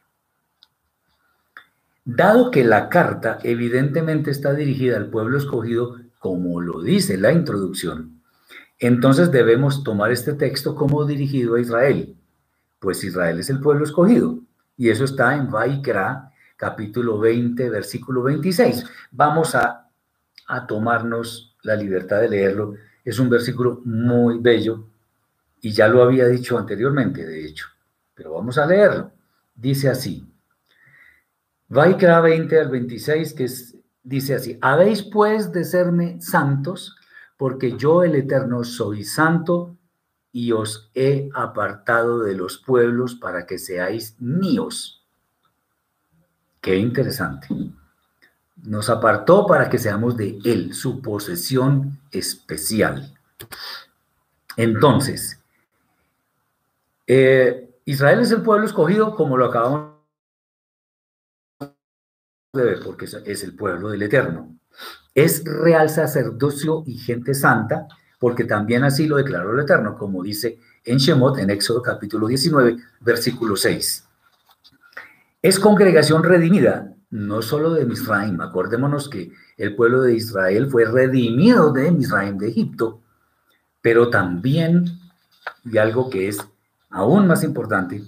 [2.04, 8.20] Dado que la carta evidentemente está dirigida al pueblo escogido, como lo dice la introducción,
[8.78, 12.16] entonces debemos tomar este texto como dirigido a Israel,
[12.78, 14.38] pues Israel es el pueblo escogido,
[14.76, 18.84] y eso está en Vaikra, capítulo 20, versículo 26.
[19.10, 19.90] Vamos a,
[20.46, 22.74] a tomarnos la libertad de leerlo.
[23.04, 24.86] Es un versículo muy bello,
[25.60, 27.66] y ya lo había dicho anteriormente, de hecho,
[28.14, 29.10] pero vamos a leerlo.
[29.54, 30.24] Dice así.
[31.68, 33.48] Vaikra 20 al 26, que
[34.08, 36.96] dice así, habéis pues de serme santos,
[37.36, 39.76] porque yo el Eterno soy santo
[40.32, 45.04] y os he apartado de los pueblos para que seáis míos.
[46.60, 47.48] Qué interesante.
[48.56, 53.14] Nos apartó para que seamos de Él, su posesión especial.
[54.56, 55.40] Entonces,
[57.06, 59.97] eh, Israel es el pueblo escogido, como lo acabamos
[62.50, 64.56] porque es el pueblo del Eterno.
[65.14, 67.86] Es real sacerdocio y gente santa,
[68.18, 72.78] porque también así lo declaró el Eterno, como dice en Shemot, en Éxodo capítulo 19,
[73.00, 74.08] versículo 6.
[75.42, 81.72] Es congregación redimida, no solo de Misraim, acordémonos que el pueblo de Israel fue redimido
[81.72, 83.02] de Misraim, de Egipto,
[83.82, 84.86] pero también,
[85.64, 86.38] y algo que es
[86.88, 88.02] aún más importante,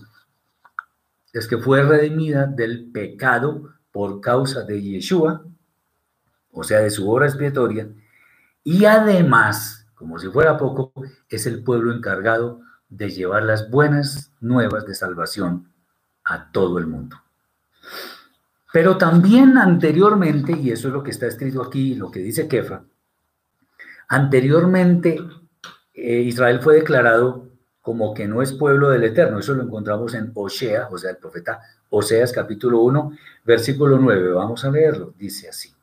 [1.33, 5.45] es que fue redimida del pecado por causa de Yeshua,
[6.53, 7.89] o sea, de su obra expiatoria,
[8.65, 10.93] y además, como si fuera poco,
[11.29, 15.73] es el pueblo encargado de llevar las buenas nuevas de salvación
[16.25, 17.17] a todo el mundo.
[18.73, 22.83] Pero también anteriormente, y eso es lo que está escrito aquí, lo que dice Kefa,
[24.09, 25.21] anteriormente
[25.95, 27.50] eh, Israel fue declarado
[27.81, 29.39] como que no es pueblo del Eterno.
[29.39, 31.61] Eso lo encontramos en Osea, o sea, el profeta
[31.91, 33.13] Oseas capítulo 1,
[33.45, 34.33] versículo 9.
[34.33, 35.15] Vamos a leerlo.
[35.19, 35.75] Dice así.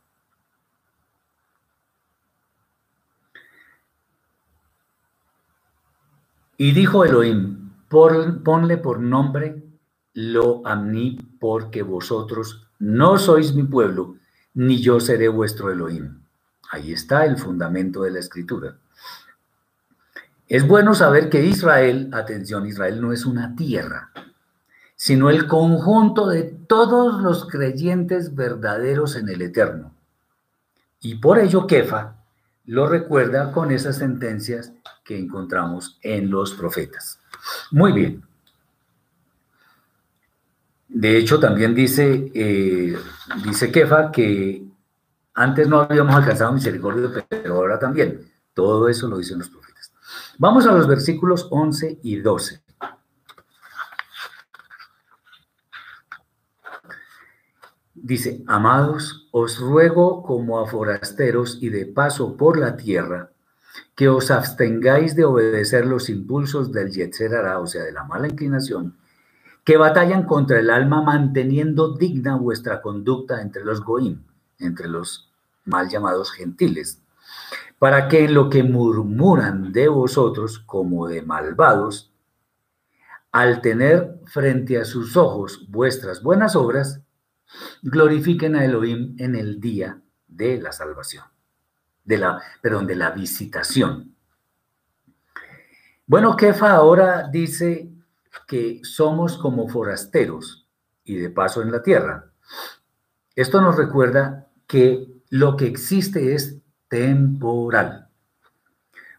[6.59, 9.63] Y dijo Elohim, ponle por nombre
[10.13, 14.15] lo mí, porque vosotros no sois mi pueblo,
[14.55, 16.23] ni yo seré vuestro Elohim.
[16.71, 18.79] Ahí está el fundamento de la escritura.
[20.47, 24.11] Es bueno saber que Israel, atención, Israel no es una tierra,
[24.95, 29.93] sino el conjunto de todos los creyentes verdaderos en el Eterno.
[31.01, 32.15] Y por ello Kefa
[32.65, 34.73] lo recuerda con esas sentencias
[35.03, 37.19] que encontramos en los profetas.
[37.71, 38.23] Muy bien.
[40.87, 42.97] De hecho, también dice, eh,
[43.43, 44.65] dice Kefa que
[45.33, 48.31] antes no habíamos alcanzado misericordia, pero ahora también.
[48.53, 49.66] Todo eso lo dicen los profetas.
[50.39, 52.61] Vamos a los versículos 11 y 12.
[57.95, 63.31] Dice, amados, os ruego como a forasteros y de paso por la tierra,
[63.95, 68.95] que os abstengáis de obedecer los impulsos del Yetzerara, o sea, de la mala inclinación,
[69.63, 74.21] que batallan contra el alma manteniendo digna vuestra conducta entre los goim,
[74.59, 75.31] entre los
[75.65, 77.01] mal llamados gentiles
[77.79, 82.11] para que en lo que murmuran de vosotros como de malvados,
[83.31, 87.01] al tener frente a sus ojos vuestras buenas obras,
[87.81, 91.25] glorifiquen a Elohim en el día de la salvación,
[92.03, 94.15] de la, perdón, de la visitación.
[96.05, 97.91] Bueno, Kefa ahora dice
[98.47, 100.67] que somos como forasteros
[101.03, 102.31] y de paso en la tierra.
[103.35, 106.56] Esto nos recuerda que lo que existe es
[106.87, 108.07] temporal.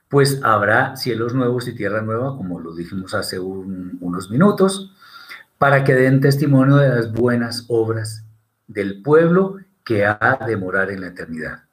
[0.09, 4.95] Pues habrá cielos nuevos y tierra nueva, como lo dijimos hace unos minutos,
[5.59, 8.25] para que den testimonio de las buenas obras
[8.67, 11.65] del pueblo que ha de morar en la eternidad.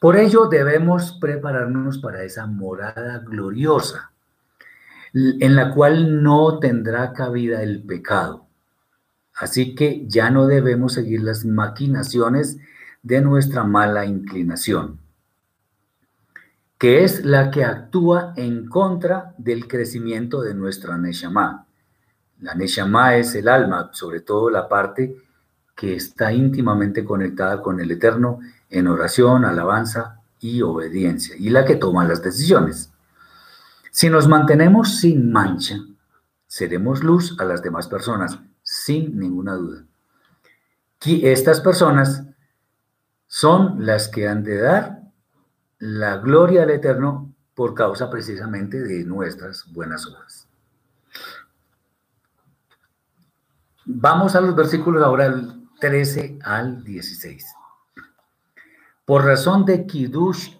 [0.00, 4.10] Por ello debemos prepararnos para esa morada gloriosa,
[5.14, 8.46] en la cual no tendrá cabida el pecado.
[9.34, 12.58] Así que ya no debemos seguir las maquinaciones
[13.04, 14.98] de nuestra mala inclinación,
[16.78, 21.66] que es la que actúa en contra del crecimiento de nuestra Neshama.
[22.40, 25.16] La Neshama es el alma, sobre todo la parte
[25.76, 28.40] que está íntimamente conectada con el Eterno
[28.70, 32.90] en oración, alabanza y obediencia, y la que toma las decisiones.
[33.90, 35.76] Si nos mantenemos sin mancha,
[36.46, 39.84] seremos luz a las demás personas, sin ninguna duda.
[41.04, 42.24] Y estas personas
[43.34, 45.00] son las que han de dar
[45.80, 50.46] la gloria al Eterno por causa precisamente de nuestras buenas obras.
[53.86, 57.44] Vamos a los versículos ahora del 13 al 16.
[59.04, 60.54] Por razón de Kiddush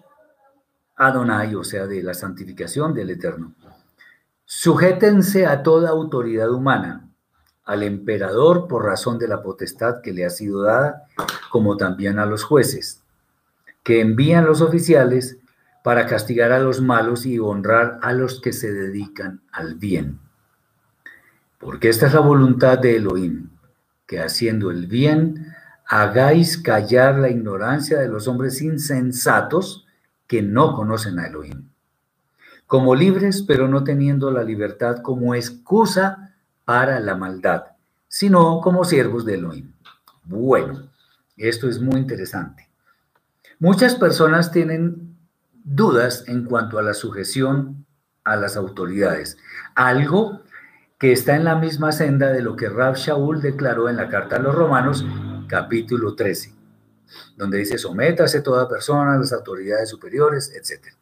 [0.97, 3.55] Adonai, o sea, de la santificación del Eterno,
[4.43, 7.04] sujétense a toda autoridad humana,
[7.65, 11.07] al emperador por razón de la potestad que le ha sido dada,
[11.51, 13.01] como también a los jueces,
[13.83, 15.37] que envían los oficiales
[15.83, 20.19] para castigar a los malos y honrar a los que se dedican al bien.
[21.59, 23.49] Porque esta es la voluntad de Elohim,
[24.05, 25.53] que haciendo el bien
[25.87, 29.85] hagáis callar la ignorancia de los hombres insensatos
[30.27, 31.69] que no conocen a Elohim.
[32.67, 36.34] Como libres, pero no teniendo la libertad como excusa
[36.65, 37.63] para la maldad,
[38.07, 39.71] sino como siervos de Elohim.
[40.23, 40.89] Bueno,
[41.37, 42.67] esto es muy interesante.
[43.59, 45.15] Muchas personas tienen
[45.63, 47.85] dudas en cuanto a la sujeción
[48.23, 49.37] a las autoridades,
[49.75, 50.41] algo
[50.97, 54.37] que está en la misma senda de lo que Rab Shaul declaró en la carta
[54.37, 55.05] a los Romanos,
[55.47, 56.53] capítulo 13,
[57.35, 60.93] donde dice, sométase toda persona a las autoridades superiores, etc.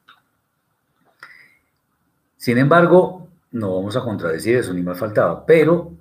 [2.37, 5.95] Sin embargo, no vamos a contradecir eso, ni más faltaba, pero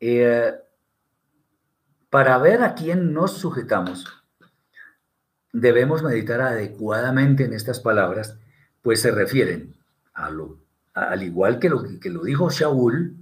[0.00, 0.52] eh,
[2.10, 4.06] Para ver a quién nos sujetamos,
[5.52, 8.36] debemos meditar adecuadamente en estas palabras,
[8.82, 9.74] pues se refieren,
[10.12, 10.58] a lo,
[10.92, 13.16] al igual que lo, que lo dijo Shaul,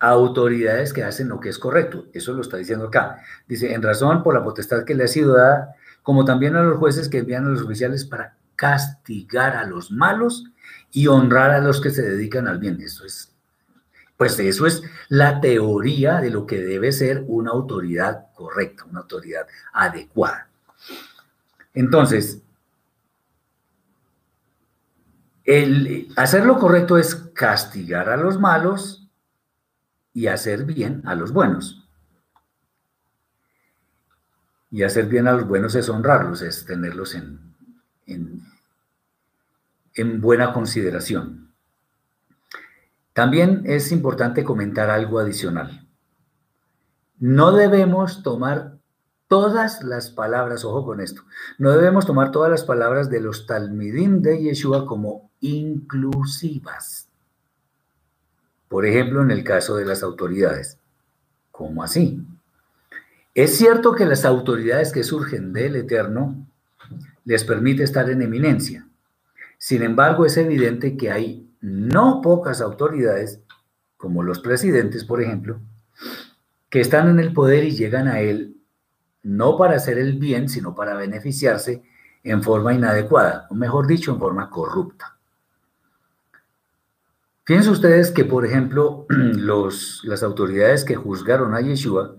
[0.00, 2.06] a autoridades que hacen lo que es correcto.
[2.12, 3.22] Eso lo está diciendo acá.
[3.48, 6.78] Dice, en razón por la potestad que le ha sido dada, como también a los
[6.78, 10.44] jueces que envían a los oficiales para castigar a los malos
[10.92, 12.80] y honrar a los que se dedican al bien.
[12.80, 13.32] Eso es,
[14.16, 19.46] pues eso es la teoría de lo que debe ser una autoridad correcta, una autoridad
[19.72, 20.48] adecuada.
[21.74, 22.40] Entonces,
[25.44, 29.06] el hacer lo correcto es castigar a los malos
[30.14, 31.86] y hacer bien a los buenos.
[34.70, 37.54] Y hacer bien a los buenos es honrarlos, es tenerlos en,
[38.06, 38.42] en,
[39.94, 41.52] en buena consideración.
[43.12, 45.86] También es importante comentar algo adicional.
[47.18, 48.78] No debemos tomar
[49.28, 51.22] todas las palabras, ojo con esto,
[51.58, 57.08] no debemos tomar todas las palabras de los talmidim de Yeshua como inclusivas.
[58.68, 60.78] Por ejemplo, en el caso de las autoridades.
[61.52, 62.26] ¿Cómo así?
[63.34, 66.46] Es cierto que las autoridades que surgen del Eterno
[67.24, 68.83] les permite estar en eminencia.
[69.58, 73.40] Sin embargo, es evidente que hay no pocas autoridades,
[73.96, 75.60] como los presidentes, por ejemplo,
[76.68, 78.54] que están en el poder y llegan a él
[79.22, 81.82] no para hacer el bien, sino para beneficiarse
[82.22, 85.18] en forma inadecuada, o mejor dicho, en forma corrupta.
[87.44, 92.16] Fíjense ustedes que, por ejemplo, los, las autoridades que juzgaron a Yeshua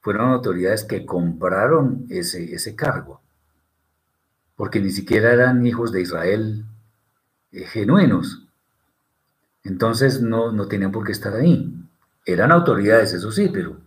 [0.00, 3.20] fueron autoridades que compraron ese, ese cargo,
[4.58, 6.64] porque ni siquiera eran hijos de Israel
[7.52, 8.44] eh, genuinos.
[9.62, 11.72] Entonces no, no tenían por qué estar ahí.
[12.26, 13.78] Eran autoridades, eso sí, pero...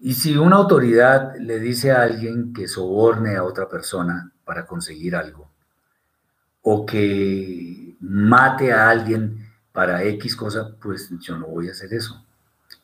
[0.00, 5.16] Y si una autoridad le dice a alguien que soborne a otra persona para conseguir
[5.16, 5.50] algo,
[6.62, 12.24] o que mate a alguien para X cosa, pues yo no voy a hacer eso.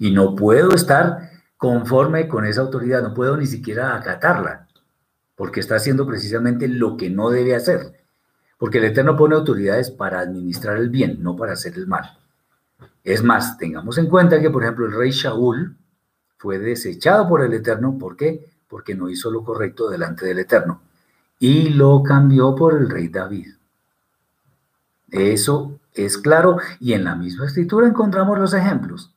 [0.00, 4.66] Y no puedo estar conforme con esa autoridad, no puedo ni siquiera acatarla,
[5.42, 7.94] porque está haciendo precisamente lo que no debe hacer,
[8.58, 12.16] porque el Eterno pone autoridades para administrar el bien, no para hacer el mal.
[13.02, 15.76] Es más, tengamos en cuenta que, por ejemplo, el rey Shaul
[16.36, 18.52] fue desechado por el Eterno, ¿por qué?
[18.68, 20.80] Porque no hizo lo correcto delante del Eterno,
[21.40, 23.48] y lo cambió por el rey David.
[25.10, 29.12] Eso es claro, y en la misma escritura encontramos los ejemplos.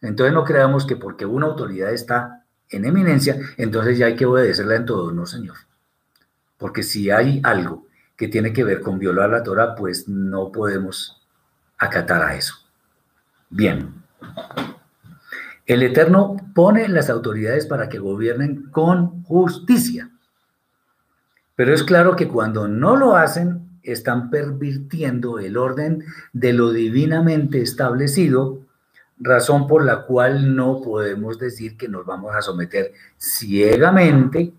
[0.00, 2.41] Entonces no creamos que porque una autoridad está
[2.72, 5.56] en eminencia, entonces ya hay que obedecerla en todo, no señor.
[6.56, 11.22] Porque si hay algo que tiene que ver con violar la Torah, pues no podemos
[11.78, 12.54] acatar a eso.
[13.50, 13.94] Bien.
[15.66, 20.10] El Eterno pone las autoridades para que gobiernen con justicia.
[21.54, 27.60] Pero es claro que cuando no lo hacen, están pervirtiendo el orden de lo divinamente
[27.60, 28.61] establecido
[29.22, 34.52] razón por la cual no podemos decir que nos vamos a someter ciegamente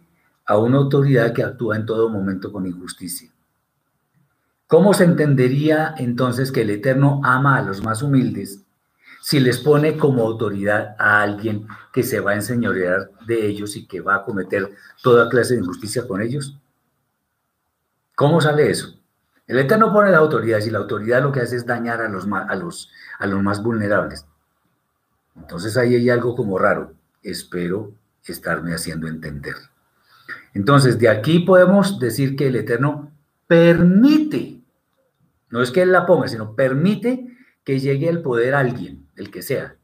[0.46, 3.30] a una autoridad que actúa en todo momento con injusticia.
[4.68, 8.62] ¿Cómo se entendería entonces que el Eterno ama a los más humildes
[9.22, 13.86] si les pone como autoridad a alguien que se va a enseñorear de ellos y
[13.86, 16.58] que va a cometer toda clase de injusticia con ellos?
[18.16, 18.96] ¿Cómo sale eso?
[19.48, 22.28] El Eterno pone la autoridad y la autoridad lo que hace es dañar a los,
[22.32, 24.26] a los, a los más vulnerables.
[25.36, 26.94] Entonces ahí hay algo como raro.
[27.22, 27.94] Espero
[28.26, 29.56] estarme haciendo entender.
[30.54, 33.12] Entonces, de aquí podemos decir que el Eterno
[33.48, 34.62] permite,
[35.50, 37.28] no es que Él la ponga, sino permite
[37.64, 39.76] que llegue al poder a alguien, el que sea,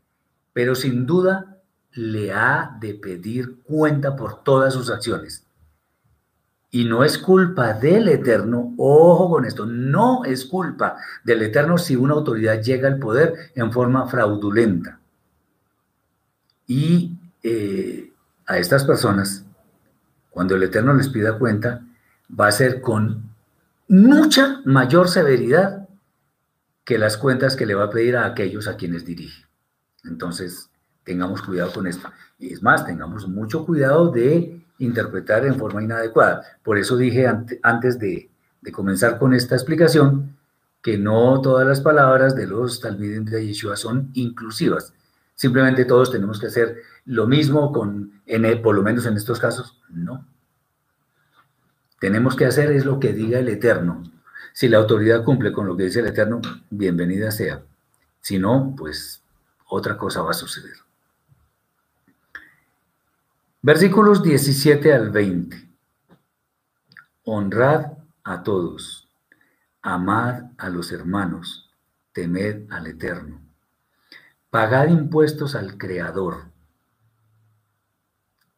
[0.54, 1.58] pero sin duda
[1.91, 5.45] le ha de pedir cuenta por todas sus acciones.
[6.72, 11.95] Y no es culpa del Eterno, ojo con esto, no es culpa del Eterno si
[11.95, 14.99] una autoridad llega al poder en forma fraudulenta.
[16.70, 18.13] Y eh,
[18.45, 19.43] a estas personas,
[20.30, 21.84] cuando el Eterno les pida cuenta,
[22.39, 23.24] va a ser con
[23.88, 25.89] mucha mayor severidad
[26.86, 29.45] que las cuentas que le va a pedir a aquellos a quienes dirige.
[30.05, 30.70] Entonces,
[31.03, 32.07] tengamos cuidado con esto.
[32.38, 36.43] Y es más, tengamos mucho cuidado de interpretar en forma inadecuada.
[36.61, 37.28] Por eso dije
[37.63, 38.30] antes de,
[38.72, 40.38] comenzar con esta explicación
[40.84, 44.93] que no todas las palabras de los talmidim de Yeshua son inclusivas.
[45.39, 49.81] Simplemente todos tenemos que hacer lo mismo con, en, por lo menos en estos casos.
[49.87, 50.27] No.
[51.97, 54.03] Tenemos que hacer es lo que diga el Eterno.
[54.51, 57.63] Si la autoridad cumple con lo que dice el Eterno, bienvenida sea.
[58.19, 59.23] Si no, pues
[59.69, 60.75] otra cosa va a suceder.
[63.61, 65.69] Versículos 17 al 20.
[67.23, 67.93] Honrad
[68.25, 69.07] a todos,
[69.81, 71.71] amad a los hermanos,
[72.11, 73.39] temed al Eterno,
[74.50, 76.52] pagad impuestos al Creador,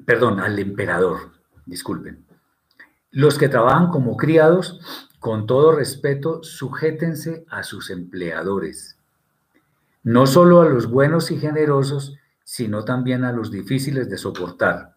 [0.06, 1.32] perdón, al emperador,
[1.66, 2.26] disculpen.
[3.12, 4.80] Los que trabajan como criados,
[5.20, 8.98] con todo respeto, sujétense a sus empleadores,
[10.04, 14.96] no solo a los buenos y generosos, sino también a los difíciles de soportar.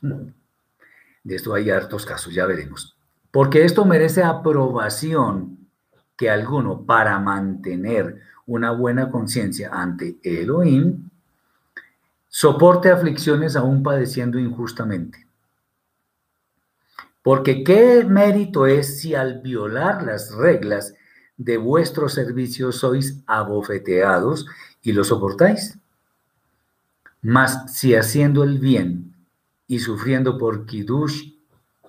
[0.00, 2.96] De esto hay hartos casos, ya veremos.
[3.30, 5.68] Porque esto merece aprobación
[6.16, 11.08] que alguno, para mantener una buena conciencia ante Elohim,
[12.28, 15.26] soporte aflicciones aún padeciendo injustamente.
[17.22, 20.94] Porque qué mérito es si al violar las reglas
[21.36, 24.46] de vuestro servicio sois abofeteados
[24.82, 25.78] y lo soportáis.
[27.22, 29.14] Mas si haciendo el bien
[29.66, 31.34] y sufriendo por Kiddush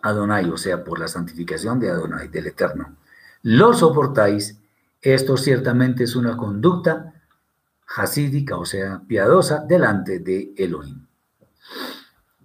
[0.02, 2.96] Adonai, o sea, por la santificación de Adonai, del Eterno,
[3.44, 4.58] lo soportáis,
[5.02, 7.14] esto ciertamente es una conducta
[7.98, 11.08] hasídica, o sea, piadosa, delante de Elohim.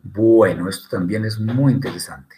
[0.02, 2.36] Bueno, esto también es muy interesante.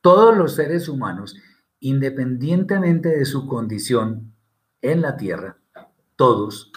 [0.00, 1.36] Todos los seres humanos,
[1.80, 4.32] independientemente de su condición
[4.82, 5.56] en la tierra,
[6.16, 6.72] todos,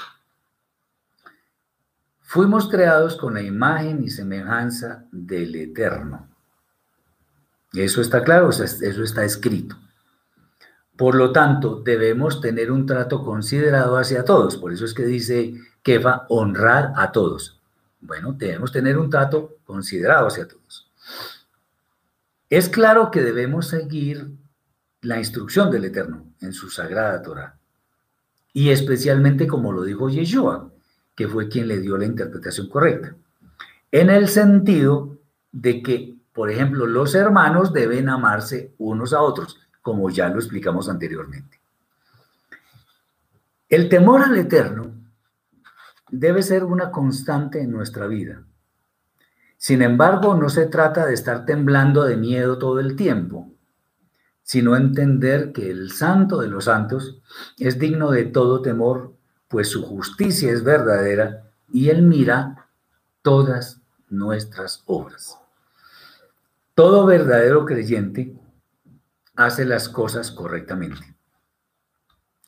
[2.22, 6.30] fuimos creados con la imagen y semejanza del Eterno.
[7.74, 8.64] Eso está claro, eso
[9.04, 9.81] está escrito.
[11.02, 14.56] Por lo tanto, debemos tener un trato considerado hacia todos.
[14.56, 17.60] Por eso es que dice Kefa, honrar a todos.
[18.02, 20.92] Bueno, debemos tener un trato considerado hacia todos.
[22.52, 24.30] Es claro que debemos seguir
[25.02, 27.58] la instrucción del Eterno en su sagrada Torah.
[28.54, 30.70] Y especialmente como lo dijo Yeshua,
[31.16, 33.16] que fue quien le dio la interpretación correcta.
[33.92, 35.18] En el sentido
[35.52, 40.90] de que, por ejemplo, los hermanos deben amarse unos a otros como ya lo explicamos
[40.90, 41.60] anteriormente.
[43.70, 44.94] El temor al eterno
[46.10, 48.44] debe ser una constante en nuestra vida.
[49.58, 53.52] Sin embargo, no se trata de estar temblando de miedo todo el tiempo,
[54.44, 57.22] sino entender que el santo de los santos
[57.58, 59.14] es digno de todo temor,
[59.48, 62.68] pues su justicia es verdadera y él mira
[63.22, 65.38] todas nuestras obras.
[66.74, 68.36] Todo verdadero creyente
[69.36, 71.16] hace las cosas correctamente.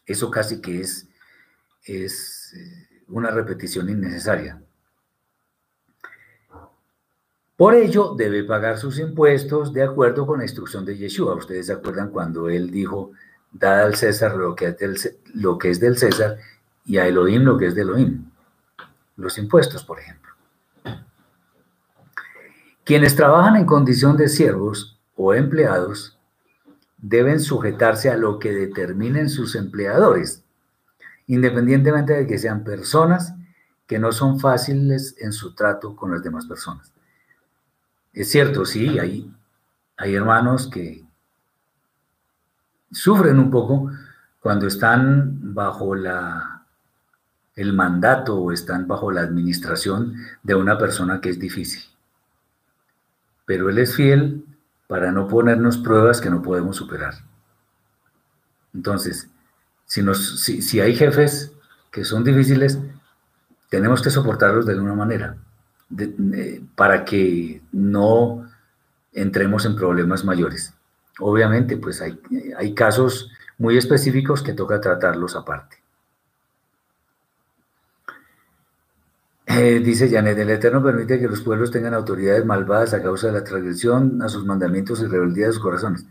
[0.06, 1.08] Eso casi que es,
[1.86, 4.62] es eh, una repetición innecesaria.
[7.56, 11.36] Por ello, debe pagar sus impuestos de acuerdo con la instrucción de Yeshua.
[11.36, 13.12] Ustedes se acuerdan cuando él dijo,
[13.52, 14.98] da al César lo que, es del,
[15.36, 16.38] lo que es del César
[16.86, 18.30] y a Elohim lo que es de Elohim.
[19.16, 20.34] Los impuestos, por ejemplo.
[22.84, 26.13] Quienes trabajan en condición de siervos o empleados
[27.04, 30.42] deben sujetarse a lo que determinen sus empleadores,
[31.28, 33.36] independientemente de que sean personas
[33.86, 36.94] que no son fáciles en su trato con las demás personas.
[38.14, 39.30] Es cierto, sí, hay,
[39.98, 41.04] hay hermanos que
[42.90, 43.92] sufren un poco
[44.40, 46.66] cuando están bajo la,
[47.56, 51.84] el mandato o están bajo la administración de una persona que es difícil.
[53.46, 54.46] Pero él es fiel
[54.94, 57.16] para no ponernos pruebas que no podemos superar.
[58.76, 59.28] Entonces,
[59.88, 61.52] si, hay jefes
[61.92, 62.78] que son difíciles,
[63.72, 65.36] tenemos que soportarlos de alguna manera,
[66.76, 68.48] para que no
[69.14, 70.76] entremos en problemas mayores.
[71.18, 75.78] Obviamente, pues hay casos muy específicos que toca tratarlos aparte.
[79.56, 83.34] Eh, dice Janet, el Eterno permite que los pueblos tengan autoridades malvadas a causa de
[83.34, 86.08] la transgresión a sus mandamientos y rebeldía de sus corazones.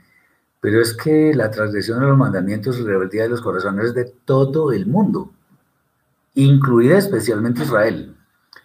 [0.61, 4.15] Pero es que la transgresión a los mandamientos y rebeldía de los corazones es de
[4.25, 5.33] todo el mundo,
[6.35, 8.15] incluida especialmente Israel.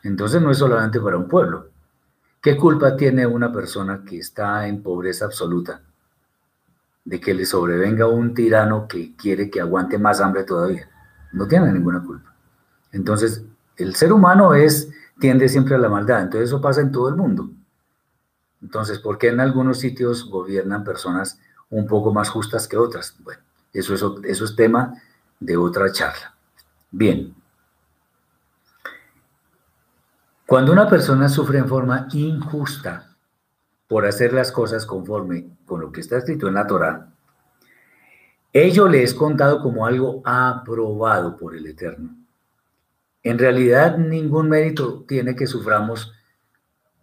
[0.04, 1.70] Entonces no es solamente para un pueblo.
[2.40, 5.82] ¿Qué culpa tiene una persona que está en pobreza absoluta
[7.04, 10.88] de que le sobrevenga un tirano que quiere que aguante más hambre todavía?
[11.32, 12.32] No tiene ninguna culpa.
[12.92, 13.44] Entonces,
[13.78, 14.90] el ser humano es,
[15.20, 17.50] tiende siempre a la maldad, entonces eso pasa en todo el mundo.
[18.62, 21.40] Entonces, ¿por qué en algunos sitios gobiernan personas
[21.70, 23.16] un poco más justas que otras?
[23.20, 23.42] Bueno,
[23.74, 24.94] eso es, eso es tema
[25.40, 26.36] de otra charla.
[26.92, 27.36] Bien.
[30.46, 33.16] Cuando una persona sufre en forma injusta
[33.88, 37.10] por hacer las cosas conforme con lo que está escrito en la Torah,
[38.54, 42.27] ello le es contado como algo aprobado por el Eterno.
[43.28, 46.14] En realidad, ningún mérito tiene que suframos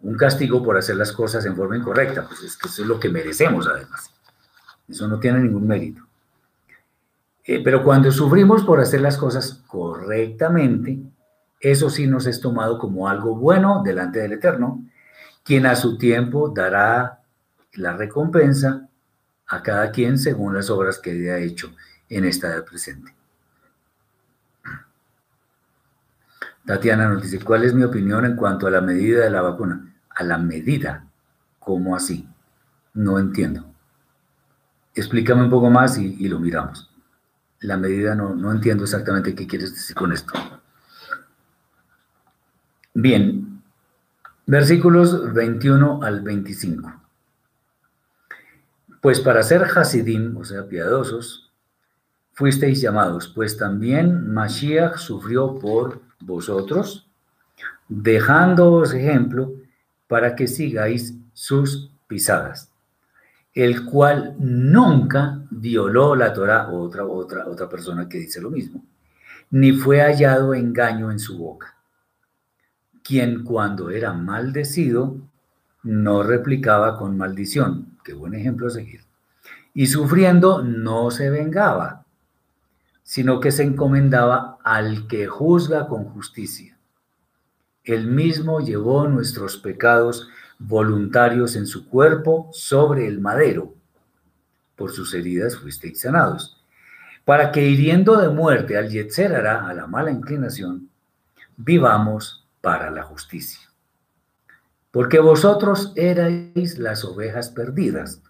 [0.01, 2.99] un castigo por hacer las cosas en forma incorrecta, pues es que eso es lo
[2.99, 4.09] que merecemos además.
[4.89, 6.01] Eso no tiene ningún mérito.
[7.43, 10.97] Eh, pero cuando sufrimos por hacer las cosas correctamente,
[11.59, 14.83] eso sí nos es tomado como algo bueno delante del Eterno,
[15.43, 17.19] quien a su tiempo dará
[17.73, 18.89] la recompensa
[19.45, 21.71] a cada quien según las obras que haya hecho
[22.09, 23.14] en esta edad presente.
[26.65, 29.93] Tatiana nos dice, ¿cuál es mi opinión en cuanto a la medida de la vacuna?
[30.09, 31.05] A la medida,
[31.59, 32.27] ¿cómo así?
[32.93, 33.65] No entiendo.
[34.93, 36.89] Explícame un poco más y, lo miramos
[37.65, 40.33] la medida no, no entiendo exactamente qué quieres decir con esto.
[42.93, 43.61] Bien,
[44.45, 47.01] versículos 21 al 25.
[49.01, 51.51] Pues para ser Hasidim, o sea, piadosos,
[52.33, 57.09] fuisteis llamados, pues también Mashiach sufrió por vosotros,
[57.87, 59.53] dejándoos ejemplo
[60.07, 62.71] para que sigáis sus pisadas
[63.55, 68.83] el cual nunca violó la Torah, otra, otra, otra persona que dice lo mismo,
[69.49, 71.77] ni fue hallado engaño en su boca,
[73.01, 75.15] quien cuando era maldecido
[75.83, 79.01] no replicaba con maldición, qué buen ejemplo a seguir,
[79.73, 82.04] y sufriendo no se vengaba,
[83.05, 86.75] sino que se encomendaba al que juzga con justicia.
[87.83, 90.27] Él mismo llevó nuestros pecados
[90.57, 93.75] voluntarios en su cuerpo sobre el madero.
[94.75, 96.59] Por sus heridas fuisteis sanados.
[97.25, 100.89] Para que hiriendo de muerte al Yetzerara, a la mala inclinación,
[101.57, 103.69] vivamos para la justicia.
[104.89, 108.23] Porque vosotros erais las ovejas perdidas,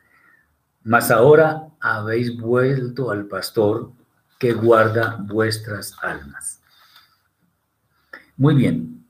[0.83, 3.94] mas ahora habéis vuelto al pastor
[4.39, 6.61] que guarda vuestras almas.
[8.37, 9.05] Muy bien.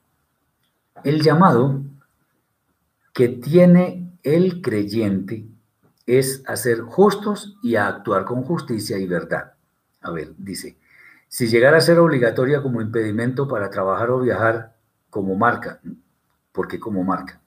[1.03, 1.81] El llamado
[3.13, 5.45] que tiene el creyente
[6.05, 9.53] es hacer justos y a actuar con justicia y verdad.
[10.01, 10.77] A ver, dice,
[11.27, 14.75] si llegara a ser obligatoria como impedimento para trabajar o viajar
[15.09, 15.79] como marca,
[16.51, 17.41] ¿por qué como marca?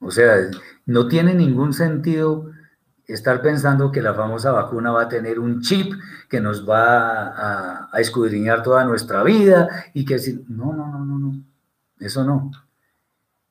[0.00, 0.36] O sea,
[0.84, 2.50] no tiene ningún sentido
[3.06, 5.94] estar pensando que la famosa vacuna va a tener un chip
[6.28, 10.44] que nos va a, escudriñar toda nuestra vida y que si...
[10.48, 11.40] No, no, no, no, no.
[11.98, 12.50] Eso no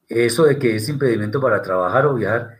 [0.07, 2.59] eso de que es impedimento para trabajar o viajar,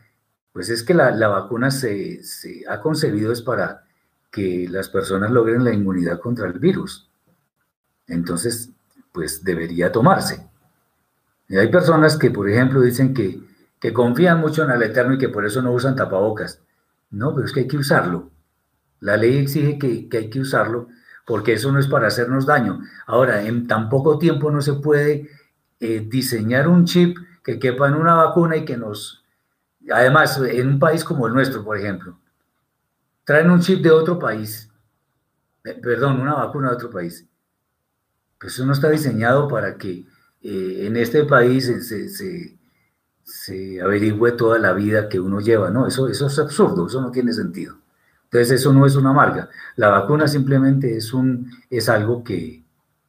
[0.52, 2.20] pues es que la, vacuna se,
[2.68, 3.84] ha concebido es para
[4.30, 7.08] que las personas logren la inmunidad contra el virus.
[8.06, 8.70] Entonces,
[9.12, 10.46] pues debería tomarse.
[11.48, 13.40] Y hay personas que, por ejemplo, dicen que,
[13.78, 16.60] que confían mucho en el Eterno y que por eso no usan tapabocas.
[17.16, 18.30] No, pero es que hay que usarlo.
[19.00, 20.88] La ley exige que, hay que usarlo
[21.26, 22.80] porque eso no es para hacernos daño.
[23.06, 25.30] Ahora, en tan poco tiempo no se puede
[25.80, 29.24] eh, diseñar un chip que quepa en una vacuna y que nos...
[29.90, 32.18] Además, en un país como el nuestro, por ejemplo,
[33.24, 34.70] traen un chip de otro país,
[35.64, 37.26] eh, perdón, una vacuna de otro país.
[38.38, 40.06] Pues eso no está diseñado para que
[40.42, 42.58] eh, en este país se, se,
[43.82, 45.70] averigüe toda la vida que uno lleva.
[45.70, 47.76] No, eso, eso es absurdo, eso no tiene sentido.
[48.24, 49.48] Entonces eso no es una marca.
[49.76, 52.64] La vacuna simplemente es, un, es algo que,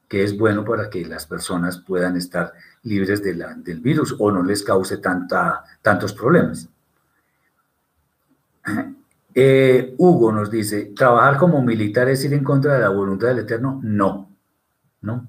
[0.07, 2.53] que es bueno para que las personas puedan estar
[2.83, 4.99] libres de del virus o no les cause
[5.81, 6.69] tantos problemas.
[9.39, 13.37] Eh, Hugo nos dice, ¿trabajar como militar es ir en contra de la voluntad del
[13.37, 13.79] Eterno?
[13.83, 14.31] No,
[15.01, 15.27] no.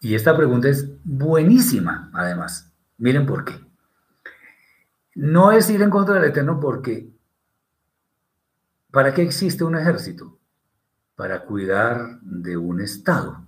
[0.00, 2.72] Y esta pregunta es buenísima, además.
[2.98, 3.54] Miren por qué.
[5.14, 7.10] No es ir en contra del Eterno porque,
[8.90, 10.38] ¿para qué existe un ejército?
[11.16, 13.46] Para cuidar de un Estado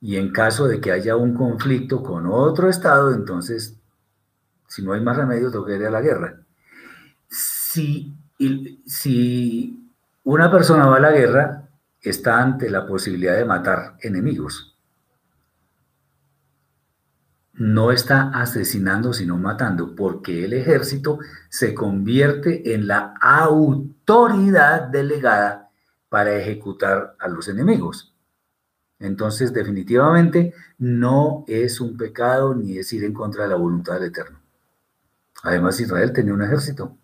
[0.00, 3.78] y en caso de que haya un conflicto con otro Estado, entonces,
[4.66, 6.40] si no hay más remedio, toca ir a la guerra.
[7.28, 8.14] Si,
[8.86, 9.92] si
[10.24, 11.68] una persona va a la guerra,
[12.00, 14.69] está ante la posibilidad de matar enemigos.
[17.60, 21.18] No está asesinando, sino matando, porque el ejército
[21.50, 25.68] se convierte en la autoridad delegada
[26.08, 28.14] para ejecutar a los enemigos.
[28.98, 34.04] Entonces, definitivamente no es un pecado ni es ir en contra de la voluntad del
[34.04, 34.40] Eterno.
[35.42, 36.96] Además, Israel tenía un ejército.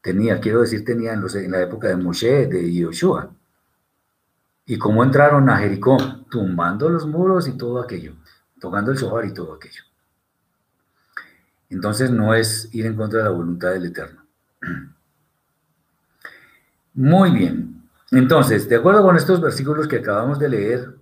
[0.00, 3.30] Tenía, quiero decir, tenía en, la época de Moshe, de Yoshua.
[4.64, 5.98] Y cómo entraron a Jericó,
[6.30, 8.14] tumbando los muros y todo aquello,
[8.66, 9.82] tocando el shofar y todo aquello.
[11.70, 14.24] Entonces no es ir en contra de la voluntad del Eterno.
[16.94, 17.88] Muy bien.
[18.10, 20.96] Entonces, de acuerdo con estos versículos que acabamos de leer,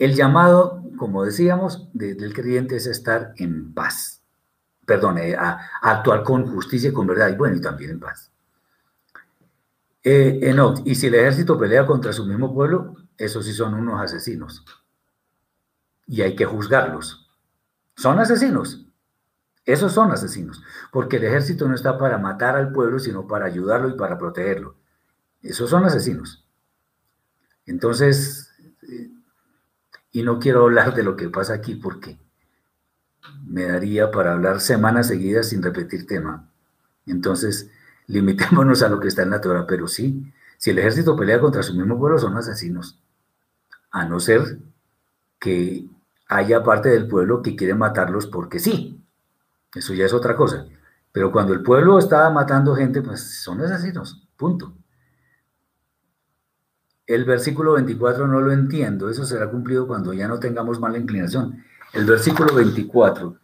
[0.00, 4.22] El llamado, como decíamos, del creyente es estar en paz.
[4.86, 8.30] Perdón, eh, a, actuar con justicia y con verdad, y bueno, y también en paz.
[10.04, 14.64] Eh, y si el ejército pelea contra su mismo pueblo, esos sí son unos asesinos.
[16.08, 17.30] Y hay que juzgarlos.
[17.94, 18.86] Son asesinos.
[19.64, 20.62] Esos son asesinos.
[20.90, 24.76] Porque el ejército no está para matar al pueblo, sino para ayudarlo y para protegerlo.
[25.42, 26.44] Esos son asesinos.
[27.66, 28.50] Entonces,
[28.82, 29.10] eh,
[30.10, 32.18] y no quiero hablar de lo que pasa aquí porque
[33.44, 36.48] me daría para hablar semanas seguidas sin repetir tema.
[37.06, 37.70] Entonces,
[38.06, 41.62] limitémonos a lo que está en la Torah, pero sí, si el ejército pelea contra
[41.62, 42.98] su mismo pueblo, son asesinos.
[43.90, 44.58] A no ser
[45.38, 45.86] que
[46.28, 49.02] haya parte del pueblo que quiere matarlos porque sí.
[49.74, 50.66] Eso ya es otra cosa.
[51.10, 54.28] Pero cuando el pueblo está matando gente, pues son asesinos.
[54.36, 54.74] Punto.
[57.06, 61.64] El versículo 24 no lo entiendo, eso será cumplido cuando ya no tengamos mala inclinación.
[61.94, 63.38] El versículo 24.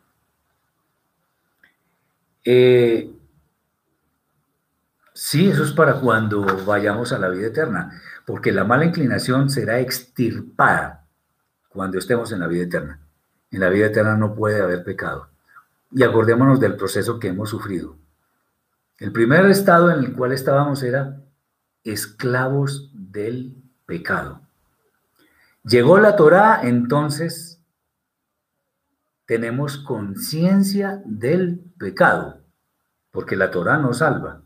[2.45, 3.11] Eh,
[5.15, 9.81] sí, eso es para cuando vayamos a la vida eterna, porque la mala inclinación será
[9.81, 11.04] extirpada
[11.75, 13.01] cuando estemos en la vida eterna.
[13.51, 15.29] En la vida eterna no puede haber pecado.
[15.91, 17.97] Y acordémonos del proceso que hemos sufrido.
[18.99, 21.21] El primer estado en el cual estábamos era
[21.83, 23.57] esclavos del
[23.87, 24.41] pecado.
[25.65, 27.61] Llegó la Torá, entonces
[29.27, 32.41] tenemos conciencia del pecado,
[33.11, 34.43] porque la Torá nos salva.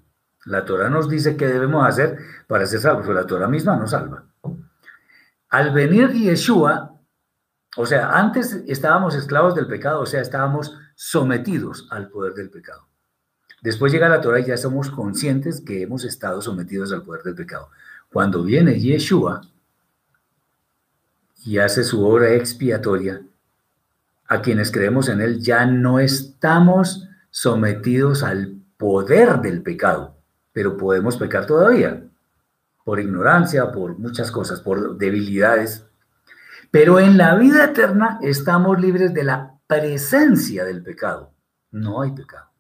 [0.47, 3.91] La Torá nos dice qué debemos hacer para ser salvos, pero la Torá misma nos
[3.91, 4.25] salva.
[5.51, 6.98] Al venir Yeshua,
[7.79, 12.89] o sea, antes estábamos esclavos del pecado, o sea, estábamos sometidos al poder del pecado.
[13.63, 17.37] Después llega la Torah y ya somos conscientes que hemos estado sometidos al poder del
[17.37, 17.71] pecado.
[18.13, 19.43] Cuando viene Yeshua
[21.45, 23.23] y hace su obra expiatoria,
[24.27, 30.17] a quienes creemos en Él ya no estamos sometidos al poder del pecado,
[30.53, 32.03] pero podemos pecar todavía,
[32.85, 35.88] por ignorancia, por muchas cosas, por debilidades.
[36.71, 41.35] Pero en la vida eterna estamos libres de la presencia del pecado.
[41.71, 42.51] No hay pecado.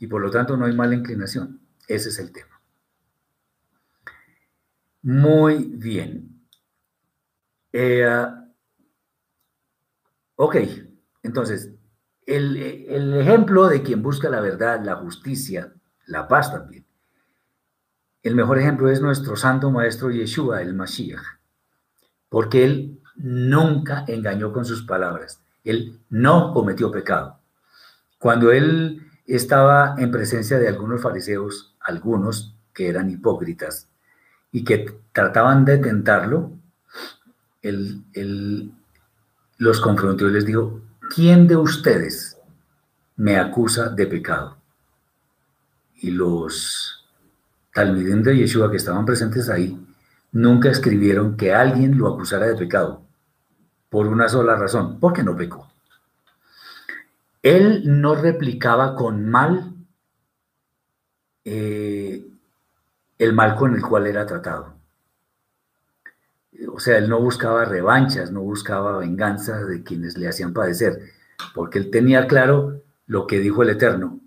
[0.00, 1.60] Y por lo tanto no hay mala inclinación.
[1.86, 2.60] Ese es el tema.
[5.02, 6.46] Muy bien.
[7.72, 8.26] Eh,
[10.36, 10.56] ok,
[11.22, 11.72] entonces,
[12.26, 15.74] el, el, ejemplo de quien busca la verdad, la justicia,
[16.06, 16.86] la paz también.
[18.22, 21.22] El mejor ejemplo es nuestro santo maestro Yeshua, el Mashiach,
[22.28, 27.38] porque él nunca engañó con sus palabras, él no cometió pecado.
[28.18, 33.88] Cuando él estaba en presencia de algunos fariseos, algunos que eran hipócritas,
[34.54, 36.52] y que trataban de tentarlo,
[37.60, 38.72] él,
[39.58, 40.80] los confrontó y les dijo,
[41.12, 42.38] ¿quién de ustedes
[43.16, 44.58] me acusa de pecado?
[45.96, 47.04] Y los
[47.72, 49.83] talmidim de Yeshua que estaban presentes ahí
[50.34, 53.02] nunca escribieron que alguien lo acusara de pecado,
[53.88, 55.70] por una sola razón, porque no pecó.
[57.42, 59.72] Él no replicaba con mal
[61.44, 62.26] eh,
[63.18, 64.74] el mal con el cual era tratado.
[66.72, 71.00] O sea, él no buscaba revanchas, no buscaba venganza de quienes le hacían padecer,
[71.54, 74.20] porque él tenía claro lo que dijo el Eterno.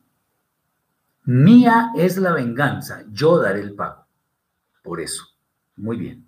[1.26, 4.06] Mía es la venganza, yo daré el pago.
[4.84, 5.37] Por eso.
[5.78, 6.28] Muy bien.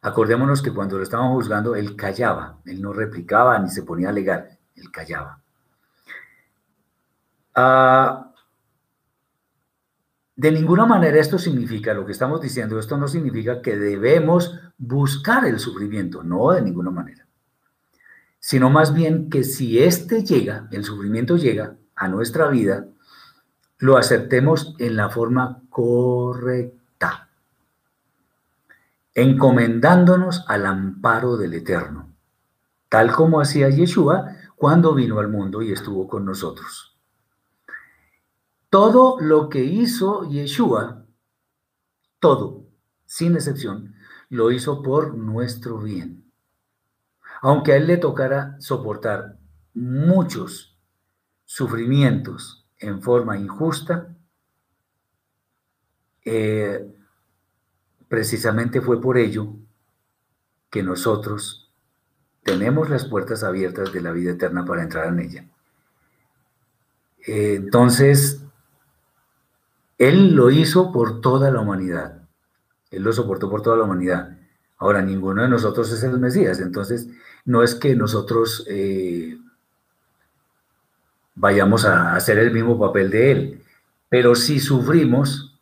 [0.00, 4.10] Acordémonos que cuando lo estaban juzgando, él callaba, él no replicaba ni se ponía a
[4.10, 5.40] alegar, él callaba.
[7.54, 8.32] Ah,
[10.34, 15.44] de ninguna manera esto significa, lo que estamos diciendo, esto no significa que debemos buscar
[15.44, 17.28] el sufrimiento, no de ninguna manera,
[18.40, 22.86] sino más bien que si éste llega, el sufrimiento llega a nuestra vida,
[23.78, 26.81] lo aceptemos en la forma correcta,
[29.14, 32.14] encomendándonos al amparo del Eterno,
[32.88, 36.96] tal como hacía Yeshua cuando vino al mundo y estuvo con nosotros.
[38.70, 41.04] Todo lo que hizo Yeshua,
[42.18, 42.64] todo,
[43.04, 43.94] sin excepción,
[44.30, 46.24] lo hizo por nuestro bien.
[47.42, 49.36] Aunque a él le tocara soportar
[49.74, 50.78] muchos
[51.44, 54.16] sufrimientos en forma injusta,
[56.24, 56.94] eh,
[58.12, 59.54] precisamente fue por ello
[60.68, 61.72] que nosotros
[62.42, 65.46] tenemos las puertas abiertas de la vida eterna para entrar en ella.
[67.26, 68.42] Entonces,
[69.96, 72.28] él lo hizo por toda la humanidad.
[72.90, 74.36] Él lo soportó por toda la humanidad.
[74.76, 77.08] Ahora, ninguno de nosotros es el Mesías, entonces
[77.46, 79.38] no es que nosotros eh,
[81.34, 83.62] vayamos a hacer el mismo papel de Él,
[84.10, 85.58] pero si sufrimos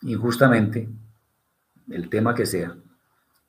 [0.00, 0.88] injustamente,
[1.90, 2.76] el tema que sea,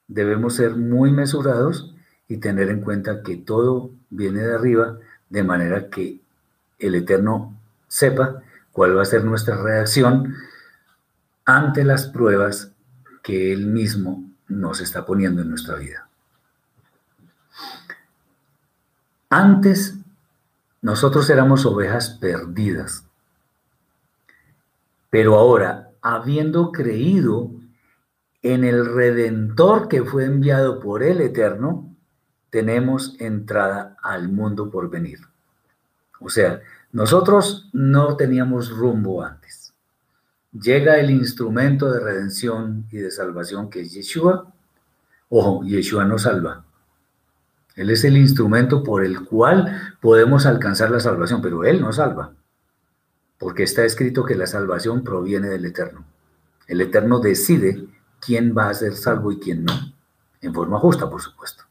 [0.07, 1.93] debemos ser muy mesurados
[2.27, 4.97] y tener en cuenta que todo viene de arriba,
[5.29, 6.21] de manera que
[6.79, 7.55] el Eterno
[7.87, 8.41] sepa
[8.71, 10.35] cuál va a ser nuestra reacción
[11.45, 12.71] ante las pruebas
[13.23, 16.07] que Él mismo nos está poniendo en nuestra vida.
[19.29, 19.95] Antes
[20.81, 23.03] nosotros éramos ovejas perdidas,
[25.09, 27.51] pero ahora, habiendo creído
[28.41, 31.95] en el Redentor que fue enviado por el Eterno,
[32.49, 35.19] tenemos entrada al mundo por venir.
[36.19, 36.61] O sea,
[36.91, 39.73] nosotros no teníamos rumbo antes.
[40.51, 44.51] Llega el instrumento de redención y de salvación que es Yeshua.
[45.29, 46.65] Ojo, Yeshua no salva.
[47.75, 52.33] Él es el instrumento por el cual podemos alcanzar la salvación, pero Él no salva.
[53.37, 56.03] Porque está escrito que la salvación proviene del Eterno.
[56.67, 57.87] El Eterno decide
[58.19, 59.73] quién va a ser salvo y quién no.
[60.41, 61.63] En forma justa, por supuesto.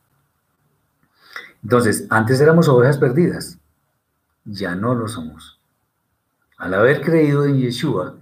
[1.63, 3.59] Entonces, antes éramos ovejas perdidas,
[4.45, 5.59] ya no lo somos.
[6.57, 8.17] Al haber creído en Yeshua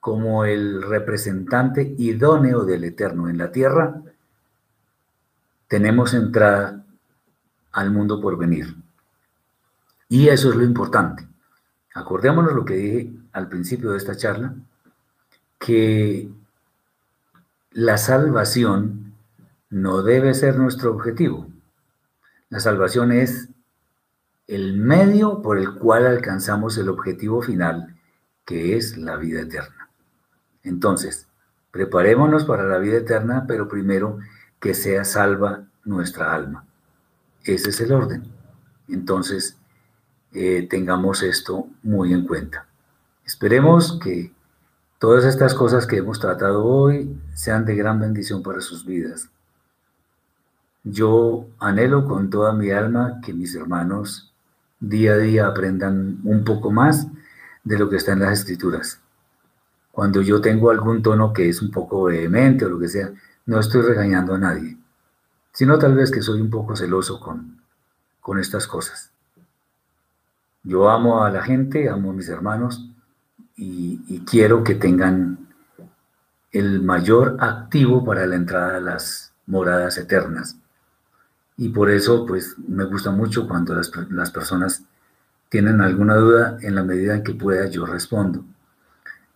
[0.00, 4.02] como el representante idóneo del Eterno en la tierra,
[5.68, 6.84] tenemos entrada
[7.72, 8.76] al mundo por venir.
[10.08, 11.26] Y eso es lo importante.
[11.94, 14.54] Acordémonos lo que dije al principio de esta charla,
[15.58, 16.28] que
[17.74, 19.14] la salvación
[19.70, 21.48] no debe ser nuestro objetivo.
[22.50, 23.48] La salvación es
[24.46, 27.96] el medio por el cual alcanzamos el objetivo final,
[28.44, 29.88] que es la vida eterna.
[30.62, 31.26] Entonces,
[31.70, 34.18] preparémonos para la vida eterna, pero primero
[34.60, 36.66] que sea salva nuestra alma.
[37.44, 38.24] Ese es el orden.
[38.88, 39.56] Entonces,
[40.32, 42.66] eh, tengamos esto muy en cuenta.
[43.24, 44.31] Esperemos que
[45.02, 49.28] todas estas cosas que hemos tratado hoy sean de gran bendición para sus vidas.
[50.84, 54.32] Yo anhelo con toda mi alma que mis hermanos
[54.78, 57.08] día a día aprendan un poco más
[57.64, 59.00] de lo que está en las escrituras.
[59.90, 63.10] Cuando yo tengo algún tono que es un poco vehemente o lo que sea,
[63.44, 64.78] no estoy regañando a nadie,
[65.52, 67.60] sino tal vez que soy un poco celoso con,
[68.20, 69.10] con estas cosas.
[70.62, 72.91] Yo amo a la gente, amo a mis hermanos
[73.56, 75.48] y, quiero que tengan
[76.52, 80.56] el mayor activo para la entrada a las moradas eternas
[81.56, 84.82] y por eso pues me gusta mucho cuando las, las, personas
[85.48, 88.44] tienen alguna duda en la medida en que pueda yo respondo.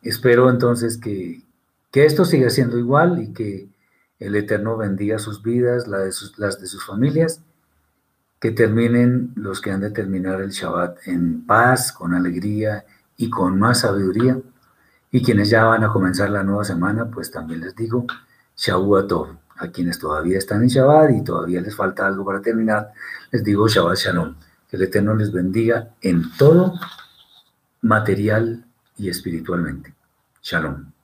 [0.02, 1.42] Espero entonces que,
[1.90, 3.68] que esto siga siendo igual y que
[4.18, 7.42] el Eterno bendiga sus vidas, la de sus, las de sus familias,
[8.40, 12.84] que terminen los que han de terminar el Shabbat en paz, con alegría
[13.16, 14.38] y con más sabiduría.
[15.10, 18.06] Y quienes ya van a comenzar la nueva semana, pues también les digo,
[18.56, 19.12] Shavuot
[19.58, 22.92] a quienes todavía están en Shabbat y todavía les falta algo para terminar,
[23.30, 24.34] les digo Shabbat Shalom.
[24.68, 26.74] Que el Eterno les bendiga en todo
[27.82, 28.64] material
[28.98, 29.94] y espiritualmente.
[30.42, 30.95] Shalom.